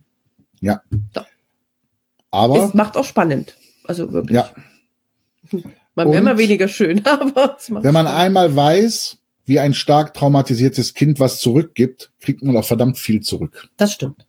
Aber 2.32 2.64
Es 2.64 2.74
macht 2.74 2.96
auch 2.96 3.06
spannend. 3.06 3.56
Also 3.86 4.12
wirklich. 4.14 4.36
ja, 4.36 4.52
Man 6.06 6.14
wäre 6.14 6.24
mal 6.24 6.38
weniger 6.38 6.68
schön, 6.68 7.06
aber 7.06 7.56
es 7.58 7.70
macht 7.70 7.84
wenn 7.84 7.94
man 7.94 8.08
einmal 8.08 8.56
weiß, 8.56 9.18
wie 9.46 9.60
ein 9.60 9.74
stark 9.74 10.14
traumatisiertes 10.14 10.94
Kind 10.94 11.20
was 11.20 11.40
zurückgibt, 11.40 12.12
kriegt 12.20 12.44
man 12.44 12.56
auch 12.56 12.66
verdammt 12.66 12.98
viel 12.98 13.22
zurück. 13.22 13.68
Das 13.78 13.94
stimmt. 13.94 14.28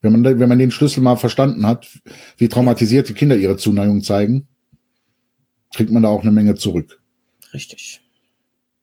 Wenn 0.00 0.12
man, 0.12 0.38
wenn 0.38 0.48
man 0.48 0.58
den 0.58 0.70
Schlüssel 0.70 1.00
mal 1.00 1.16
verstanden 1.16 1.66
hat, 1.66 1.88
wie 2.36 2.48
traumatisierte 2.48 3.14
Kinder 3.14 3.36
ihre 3.36 3.56
Zuneigung 3.56 4.02
zeigen, 4.02 4.48
kriegt 5.74 5.90
man 5.90 6.02
da 6.02 6.08
auch 6.08 6.22
eine 6.22 6.32
Menge 6.32 6.54
zurück. 6.56 7.00
Richtig. 7.54 8.00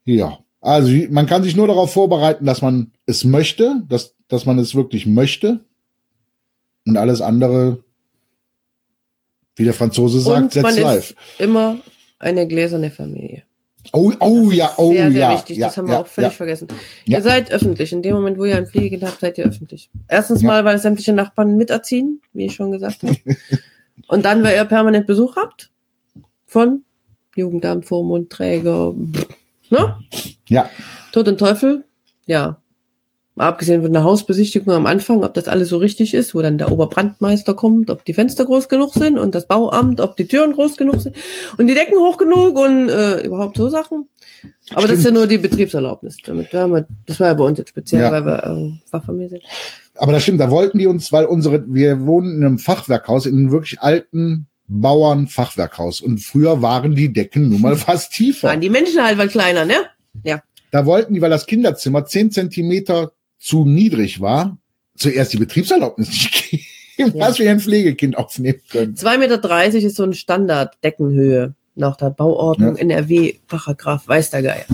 Ja. 0.06 0.39
Also 0.62 0.91
man 1.10 1.25
kann 1.25 1.43
sich 1.43 1.56
nur 1.56 1.67
darauf 1.67 1.93
vorbereiten, 1.93 2.45
dass 2.45 2.62
man 2.62 2.91
es 3.06 3.23
möchte, 3.23 3.84
dass, 3.88 4.15
dass 4.28 4.45
man 4.45 4.60
es 4.60 4.75
wirklich 4.75 5.06
möchte. 5.06 5.65
Und 6.86 6.97
alles 6.97 7.21
andere, 7.21 7.84
wie 9.59 9.65
der 9.65 9.73
Franzose 9.73 10.21
sagt, 10.21 10.53
setzt 10.53 10.79
live. 10.79 11.13
immer 11.37 11.77
eine 12.17 12.47
gläserne 12.47 12.91
Familie. 12.91 13.43
Oh, 13.91 14.13
oh 14.19 14.51
ja, 14.51 14.71
oh 14.77 14.93
sehr, 14.93 15.11
sehr 15.11 15.19
ja. 15.19 15.33
wichtig. 15.33 15.57
ja, 15.57 15.67
das 15.67 15.77
haben 15.77 15.87
wir 15.87 15.95
ja, 15.95 16.01
auch 16.01 16.07
völlig 16.07 16.31
ja. 16.31 16.35
vergessen. 16.35 16.67
Ihr 17.05 17.21
seid 17.21 17.51
öffentlich. 17.51 17.91
In 17.91 18.01
dem 18.01 18.15
Moment, 18.15 18.37
wo 18.37 18.45
ihr 18.45 18.55
ein 18.55 18.67
Pflegekind 18.67 19.03
habt, 19.03 19.19
seid 19.19 19.37
ihr 19.37 19.45
öffentlich. 19.45 19.89
Erstens 20.07 20.43
mal, 20.43 20.63
weil 20.63 20.79
sämtliche 20.79 21.11
Nachbarn 21.11 21.57
miterziehen, 21.57 22.21
wie 22.31 22.45
ich 22.45 22.55
schon 22.55 22.71
gesagt 22.71 23.03
habe. 23.03 23.17
Und 24.07 24.23
dann, 24.23 24.43
weil 24.43 24.55
ihr 24.55 24.63
permanent 24.63 25.07
Besuch 25.07 25.35
habt 25.35 25.71
von 26.45 26.83
Jugendamt, 27.35 27.85
Vormundträger, 27.85 28.93
ne? 29.69 29.97
Ja, 30.47 30.69
Tod 31.11 31.27
und 31.27 31.37
Teufel, 31.37 31.83
ja. 32.25 32.61
Mal 33.39 33.47
abgesehen 33.47 33.82
von 33.82 33.93
der 33.93 34.04
Hausbesichtigung 34.04 34.73
am 34.73 34.86
Anfang, 34.86 35.23
ob 35.23 35.34
das 35.34 35.47
alles 35.47 35.69
so 35.69 35.78
richtig 35.78 36.13
ist, 36.13 36.36
wo 36.36 36.41
dann 36.41 36.58
der 36.58 36.71
Oberbrandmeister 36.73 37.54
kommt, 37.54 37.89
ob 37.89 38.04
die 38.04 38.13
Fenster 38.13 38.43
groß 38.45 38.67
genug 38.67 38.93
sind 38.93 39.17
und 39.17 39.34
das 39.34 39.47
Bauamt, 39.47 40.02
ob 40.02 40.17
die 40.17 40.28
Türen 40.28 40.52
groß 40.52 40.75
genug 40.75 40.99
sind 40.99 41.15
und 41.58 41.67
die 41.67 41.73
Decken 41.73 41.97
hoch 41.97 42.17
genug 42.17 42.60
und 42.60 42.89
äh, 42.89 43.21
überhaupt 43.21 43.56
so 43.56 43.69
Sachen. 43.69 44.10
Aber 44.71 44.84
das 44.84 44.91
ist 44.91 44.97
ja 44.97 45.02
Stimmt. 45.04 45.13
nur 45.15 45.28
die 45.28 45.38
Betriebserlaubnis. 45.38 46.17
Damit 46.25 46.52
wir, 46.52 46.86
das 47.06 47.19
war 47.21 47.28
ja 47.28 47.34
bei 47.34 47.45
uns 47.45 47.58
jetzt 47.58 47.69
speziell, 47.69 48.02
Ja. 48.02 48.12
weil 48.12 48.25
wir 48.25 48.43
äh, 48.43 48.91
Wachfamilie 48.91 49.30
sind. 49.30 49.43
aber 49.95 50.12
das 50.12 50.23
stimmt, 50.23 50.41
da 50.41 50.52
wollten 50.52 50.78
die 50.78 50.88
uns, 50.88 51.12
weil 51.13 51.23
unsere, 51.25 51.63
wir 51.73 52.06
wohnen 52.06 52.36
in 52.39 52.45
einem 52.45 52.60
Fachwerkhaus, 52.60 53.25
in 53.25 53.38
einem 53.38 53.52
wirklich 53.52 53.80
alten 53.80 54.47
Bauernfachwerkhaus. 54.67 56.02
Und 56.02 56.19
früher 56.19 56.62
waren 56.62 56.93
die 56.95 57.12
Decken 57.13 57.49
nun 57.49 57.62
mal 57.62 57.75
fast 57.78 58.12
tiefer. 58.13 58.49
Waren 58.49 58.62
die 58.62 58.69
Menschen 58.69 59.02
halt 59.04 59.17
mal 59.17 59.30
kleiner, 59.30 59.63
ne? 59.65 59.75
Ja. 60.23 60.41
Da 60.71 60.86
wollten 60.86 61.13
die, 61.13 61.21
weil 61.21 61.30
das 61.30 61.45
Kinderzimmer 61.45 62.06
zehn 62.06 62.32
Zentimeter 62.32 63.13
zu 63.39 63.65
niedrig 63.65 64.21
war, 64.21 64.58
zuerst 64.97 65.34
die 65.34 65.38
Betriebserlaubnis 65.38 66.10
nicht 66.10 66.49
geben, 66.97 67.17
Ja. 67.17 67.28
dass 67.28 67.39
wir 67.39 67.49
ein 67.49 67.60
Pflegekind 67.62 68.17
aufnehmen 68.17 68.60
können. 68.69 68.95
2,30 68.95 69.17
Meter 69.17 69.88
ist 69.88 69.95
so 69.95 70.04
ein 70.04 70.13
Standard-Deckenhöhe 70.13 71.56
nach 71.75 71.95
der 71.95 72.10
Bauordnung 72.10 72.75
Ja. 72.75 72.82
NRW, 72.82 73.36
Paragraph, 73.47 74.08
weiß 74.08 74.32
der 74.32 74.43
Geier. 74.43 74.65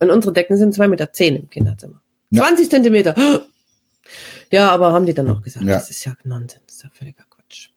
Und 0.00 0.10
unsere 0.10 0.32
Decken 0.32 0.56
sind 0.56 0.74
2,10 0.74 0.88
Meter 0.88 1.08
im 1.40 1.48
Kinderzimmer. 1.50 2.00
Ja. 2.30 2.42
20 2.44 2.70
Zentimeter. 2.70 3.14
Ja, 4.50 4.70
aber 4.70 4.94
haben 4.94 5.04
die 5.04 5.12
dann 5.12 5.28
auch 5.28 5.42
gesagt, 5.42 5.66
Ja. 5.66 5.74
das 5.74 5.90
ist 5.90 6.02
ja 6.06 6.16
Nonsens, 6.24 6.62
das 6.66 6.76
ist 6.76 6.82
ja 6.82 6.88
völliger 6.94 7.24
Quatsch. 7.28 7.68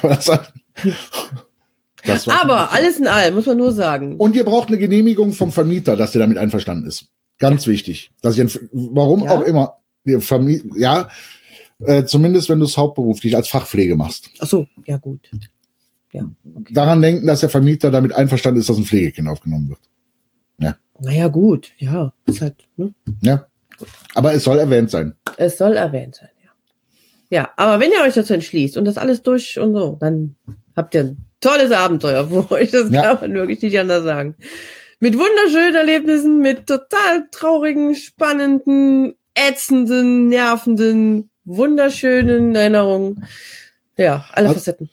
War- 0.00 0.46
Aber 2.28 2.70
alles 2.72 2.98
in 2.98 3.06
allem, 3.08 3.34
muss 3.34 3.46
man 3.46 3.56
nur 3.56 3.72
sagen. 3.72 4.16
Und 4.16 4.36
ihr 4.36 4.44
braucht 4.44 4.68
eine 4.68 4.78
Genehmigung 4.78 5.32
vom 5.32 5.50
Vermieter, 5.50 5.96
dass 5.96 6.12
der 6.12 6.20
damit 6.20 6.38
einverstanden 6.38 6.86
ist. 6.86 7.06
Ganz 7.38 7.66
wichtig. 7.66 8.12
Dass 8.22 8.36
ihr, 8.38 8.48
warum 8.72 9.24
Ja. 9.24 9.30
auch 9.36 9.40
immer, 9.42 9.78
Vermie 10.20 10.62
ja, 10.76 11.08
äh, 11.80 12.04
zumindest 12.04 12.48
wenn 12.48 12.58
du 12.60 12.66
es 12.66 12.76
hauptberuflich 12.76 13.34
als 13.36 13.48
Fachpflege 13.48 13.96
machst. 13.96 14.30
Ach 14.38 14.46
so, 14.46 14.66
ja 14.86 14.96
gut. 14.98 15.30
Ja, 16.12 16.30
okay. 16.54 16.72
Daran 16.72 17.02
denken, 17.02 17.26
dass 17.26 17.40
der 17.40 17.48
Vermieter 17.48 17.90
damit 17.90 18.12
einverstanden 18.12 18.60
ist, 18.60 18.68
dass 18.68 18.76
ein 18.76 18.84
Pflegekind 18.84 19.28
aufgenommen 19.28 19.68
wird. 19.70 19.80
Naja, 21.00 21.26
gut, 21.26 21.72
ja. 21.78 22.12
Ist 22.24 22.40
halt, 22.40 22.54
ne? 22.76 22.94
Ja. 23.20 23.48
Aber 24.14 24.32
es 24.32 24.44
soll 24.44 24.60
erwähnt 24.60 24.90
sein. 24.92 25.16
Es 25.36 25.58
soll 25.58 25.72
erwähnt 25.76 26.14
sein, 26.14 26.28
ja. 26.44 26.50
Ja, 27.30 27.50
aber 27.56 27.80
wenn 27.80 27.90
ihr 27.90 28.00
euch 28.06 28.14
dazu 28.14 28.32
entschließt 28.32 28.76
und 28.76 28.84
das 28.84 28.96
alles 28.96 29.20
durch 29.24 29.58
und 29.58 29.74
so, 29.74 29.96
dann 30.00 30.36
habt 30.76 30.94
ihr 30.94 31.00
ein 31.00 31.24
tolles 31.40 31.72
Abenteuer 31.72 32.28
vor 32.28 32.48
euch. 32.52 32.70
Das 32.70 32.90
Ja. 32.92 33.02
kann 33.16 33.32
man 33.32 33.34
wirklich 33.34 33.60
nicht 33.60 33.76
anders 33.76 34.04
sagen. 34.04 34.36
Mit 35.04 35.18
wunderschönen 35.18 35.74
Erlebnissen, 35.74 36.38
mit 36.40 36.66
total 36.66 37.28
traurigen, 37.30 37.94
spannenden, 37.94 39.14
ätzenden, 39.34 40.28
nervenden, 40.30 41.28
wunderschönen 41.44 42.54
Erinnerungen. 42.54 43.22
Ja, 43.98 44.24
alle 44.32 44.48
Also- 44.48 44.60
Facetten. 44.60 44.88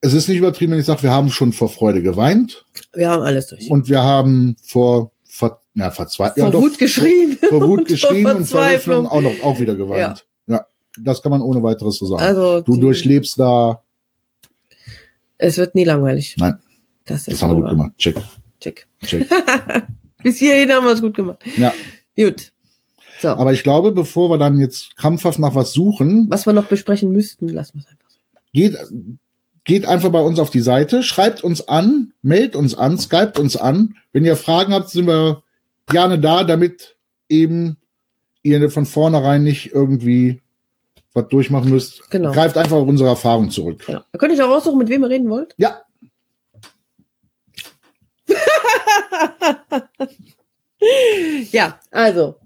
Es 0.00 0.14
ist 0.14 0.28
nicht 0.28 0.38
übertrieben, 0.38 0.72
wenn 0.72 0.78
ich 0.80 0.86
sage, 0.86 1.02
wir 1.02 1.10
haben 1.10 1.28
schon 1.28 1.52
vor 1.52 1.68
Freude 1.68 2.00
geweint 2.00 2.64
Wir 2.94 3.10
haben 3.10 3.22
alles 3.24 3.48
durch. 3.48 3.70
und 3.70 3.90
wir 3.90 4.02
haben 4.02 4.56
vor 4.62 5.12
Ver, 5.28 5.60
ja, 5.74 5.90
Verzweiflung. 5.90 6.52
Vor 6.52 6.62
Wut 6.62 6.78
geschrien. 6.78 7.36
Vor 7.46 7.60
Wut 7.60 7.78
und 7.80 7.88
geschrien 7.88 8.22
vor 8.22 8.36
und 8.36 8.46
Verzweiflung 8.46 9.06
auch 9.06 9.20
noch 9.20 9.42
auch 9.42 9.60
wieder 9.60 9.74
geweint. 9.74 10.26
Ja. 10.46 10.66
Das 10.98 11.20
kann 11.20 11.28
man 11.30 11.42
ohne 11.42 11.62
weiteres 11.62 11.96
so 11.98 12.06
sagen. 12.06 12.22
Also, 12.22 12.62
du 12.62 12.78
durchlebst 12.78 13.38
da. 13.38 13.82
es 15.36 15.58
wird 15.58 15.74
nie 15.74 15.84
langweilig. 15.84 16.36
Nein. 16.38 16.58
Das 17.04 17.28
ist 17.28 17.32
Das 17.32 17.42
haben 17.42 17.50
wir 17.50 17.60
gut 17.60 17.68
gemacht. 17.68 17.92
Check. 17.98 18.16
Check. 18.60 18.86
Check. 19.04 19.28
Bis 20.22 20.38
hierhin 20.38 20.70
haben 20.72 20.84
wir 20.84 20.92
es 20.92 21.00
gut 21.00 21.14
gemacht. 21.14 21.42
Ja. 21.56 21.72
Gut. 22.16 22.52
So. 23.20 23.28
Aber 23.28 23.52
ich 23.52 23.62
glaube, 23.62 23.92
bevor 23.92 24.30
wir 24.30 24.38
dann 24.38 24.58
jetzt 24.58 24.96
krampfhaft 24.96 25.38
nach 25.38 25.54
was 25.54 25.72
suchen, 25.72 26.26
Was 26.28 26.46
wir 26.46 26.52
noch 26.52 26.66
besprechen 26.66 27.12
müssten, 27.12 27.48
lassen 27.48 27.74
wir 27.74 27.80
es 27.82 27.86
einfach 27.88 28.10
so. 28.10 28.18
geht, 28.52 28.76
geht 29.64 29.86
einfach 29.86 30.10
bei 30.10 30.20
uns 30.20 30.38
auf 30.38 30.50
die 30.50 30.60
Seite, 30.60 31.02
schreibt 31.02 31.42
uns 31.42 31.66
an, 31.68 32.12
meldet 32.22 32.56
uns 32.56 32.74
an, 32.74 32.98
skypt 32.98 33.38
uns 33.38 33.56
an. 33.56 33.96
Wenn 34.12 34.24
ihr 34.24 34.36
Fragen 34.36 34.72
habt, 34.74 34.90
sind 34.90 35.06
wir 35.06 35.42
gerne 35.86 36.18
da, 36.18 36.44
damit 36.44 36.96
eben 37.28 37.76
ihr 38.42 38.70
von 38.70 38.86
vornherein 38.86 39.42
nicht 39.42 39.72
irgendwie 39.72 40.40
was 41.14 41.28
durchmachen 41.28 41.70
müsst. 41.70 42.08
Genau. 42.10 42.32
Greift 42.32 42.56
einfach 42.58 42.76
auf 42.76 42.86
unsere 42.86 43.08
Erfahrung 43.08 43.50
zurück. 43.50 43.82
Genau. 43.86 44.02
Da 44.12 44.18
könnt 44.18 44.36
ihr 44.36 44.46
auch 44.46 44.50
raussuchen, 44.50 44.78
mit 44.78 44.88
wem 44.88 45.02
ihr 45.02 45.10
reden 45.10 45.30
wollt. 45.30 45.54
Ja, 45.56 45.80
Ja, 51.52 51.80
also. 51.90 52.36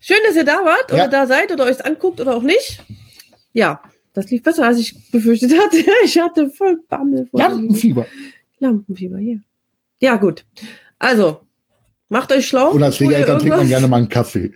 Schön, 0.00 0.18
dass 0.26 0.36
ihr 0.36 0.44
da 0.44 0.64
wart 0.64 0.92
oder 0.92 1.04
Ja. 1.04 1.08
da 1.08 1.26
seid 1.26 1.52
oder 1.52 1.64
euch 1.64 1.84
anguckt 1.84 2.20
oder 2.20 2.36
auch 2.36 2.42
nicht. 2.42 2.82
Ja, 3.52 3.82
das 4.14 4.30
lief 4.30 4.42
besser, 4.42 4.66
als 4.66 4.78
ich 4.78 5.10
befürchtet 5.10 5.52
hatte. 5.58 5.84
Ich 6.04 6.18
hatte 6.18 6.50
voll 6.50 6.78
Bammel. 6.88 7.26
vor 7.26 7.40
Lampenfieber. 7.40 8.06
Lampenfieber, 8.58 9.18
hier. 9.18 9.40
Ja, 10.00 10.16
gut. 10.16 10.44
Also, 10.98 11.40
macht 12.08 12.32
euch 12.32 12.48
schlau. 12.48 12.70
Und 12.70 12.82
als 12.82 12.96
Pflegeeltern 12.96 13.38
trinkt 13.38 13.56
man 13.56 13.68
gerne 13.68 13.88
mal 13.88 13.98
einen 13.98 14.08
Kaffee. 14.08 14.52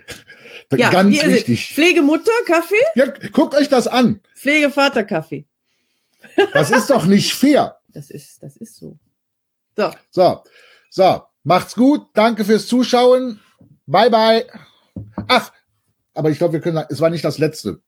ja, 0.74 0.90
Ganz 0.90 1.22
wichtig. 1.24 1.72
Pflegemutter, 1.74 2.32
Kaffee, 2.46 2.74
Ja, 2.94 3.06
guckt 3.32 3.54
euch 3.54 3.68
das 3.68 3.86
an. 3.86 4.20
Pflegevater, 4.34 5.04
Kaffee. 5.04 5.44
Das 6.54 6.70
ist 6.70 6.88
doch 6.90 7.04
nicht 7.06 7.34
fair. 7.34 7.78
Das 7.88 8.10
ist, 8.10 8.42
das 8.42 8.56
ist 8.56 8.76
so. 8.76 8.98
So, 9.76 9.90
So, 10.10 10.42
so, 10.94 11.22
macht's 11.42 11.74
gut. 11.74 12.02
Danke 12.14 12.44
fürs 12.44 12.68
Zuschauen. 12.68 13.40
Bye, 13.86 14.10
bye. 14.10 14.44
Ach, 15.26 15.50
aber 16.14 16.30
ich 16.30 16.38
glaube, 16.38 16.52
wir 16.54 16.60
können, 16.60 16.84
es 16.88 17.00
war 17.00 17.10
nicht 17.10 17.24
das 17.24 17.38
letzte. 17.38 17.80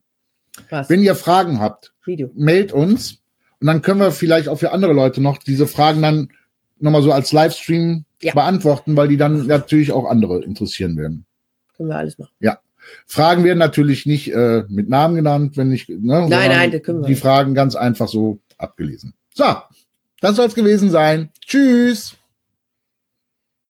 was? 0.71 0.90
Wenn 0.90 1.03
ihr 1.03 1.14
Fragen 1.14 1.61
habt, 1.61 1.92
Video. 2.05 2.31
mailt 2.35 2.73
uns 2.73 3.19
und 3.61 3.69
dann 3.69 3.81
können 3.81 4.01
wir 4.01 4.11
vielleicht 4.11 4.49
auch 4.49 4.57
für 4.59 4.73
andere 4.73 4.92
Leute 4.92 5.21
noch 5.23 5.38
diese 5.38 5.69
Fragen 5.69 6.03
dann 6.03 6.31
nochmal 6.81 7.03
so 7.03 7.12
als 7.12 7.31
Livestream 7.33 8.05
Ja. 8.23 8.35
beantworten, 8.35 8.97
weil 8.97 9.07
die 9.07 9.16
dann 9.16 9.47
natürlich 9.47 9.92
auch 9.92 10.07
andere 10.07 10.42
interessieren 10.42 10.97
werden. 10.97 11.27
Können 11.77 11.90
wir 11.90 11.97
alles 11.99 12.19
machen. 12.19 12.33
Fragen 13.07 13.42
werden 13.45 13.59
natürlich 13.59 14.07
nicht 14.07 14.33
äh, 14.33 14.64
mit 14.69 14.88
Namen 14.88 15.14
genannt, 15.16 15.57
wenn 15.57 15.69
nicht. 15.69 15.88
Ne, 15.88 15.99
sondern 16.23 16.29
nein, 16.31 16.71
das 16.73 16.83
können 16.83 17.01
wir 17.01 17.07
Die 17.07 17.12
nicht. 17.14 17.23
Fragen 17.23 17.55
ganz 17.55 17.75
einfach 17.77 18.07
so 18.09 18.38
abgelesen. 18.59 19.14
So, 19.35 19.45
das 20.21 20.37
soll's 20.37 20.55
gewesen 20.55 20.90
sein. 20.90 21.31
Tschüss. 21.45 22.16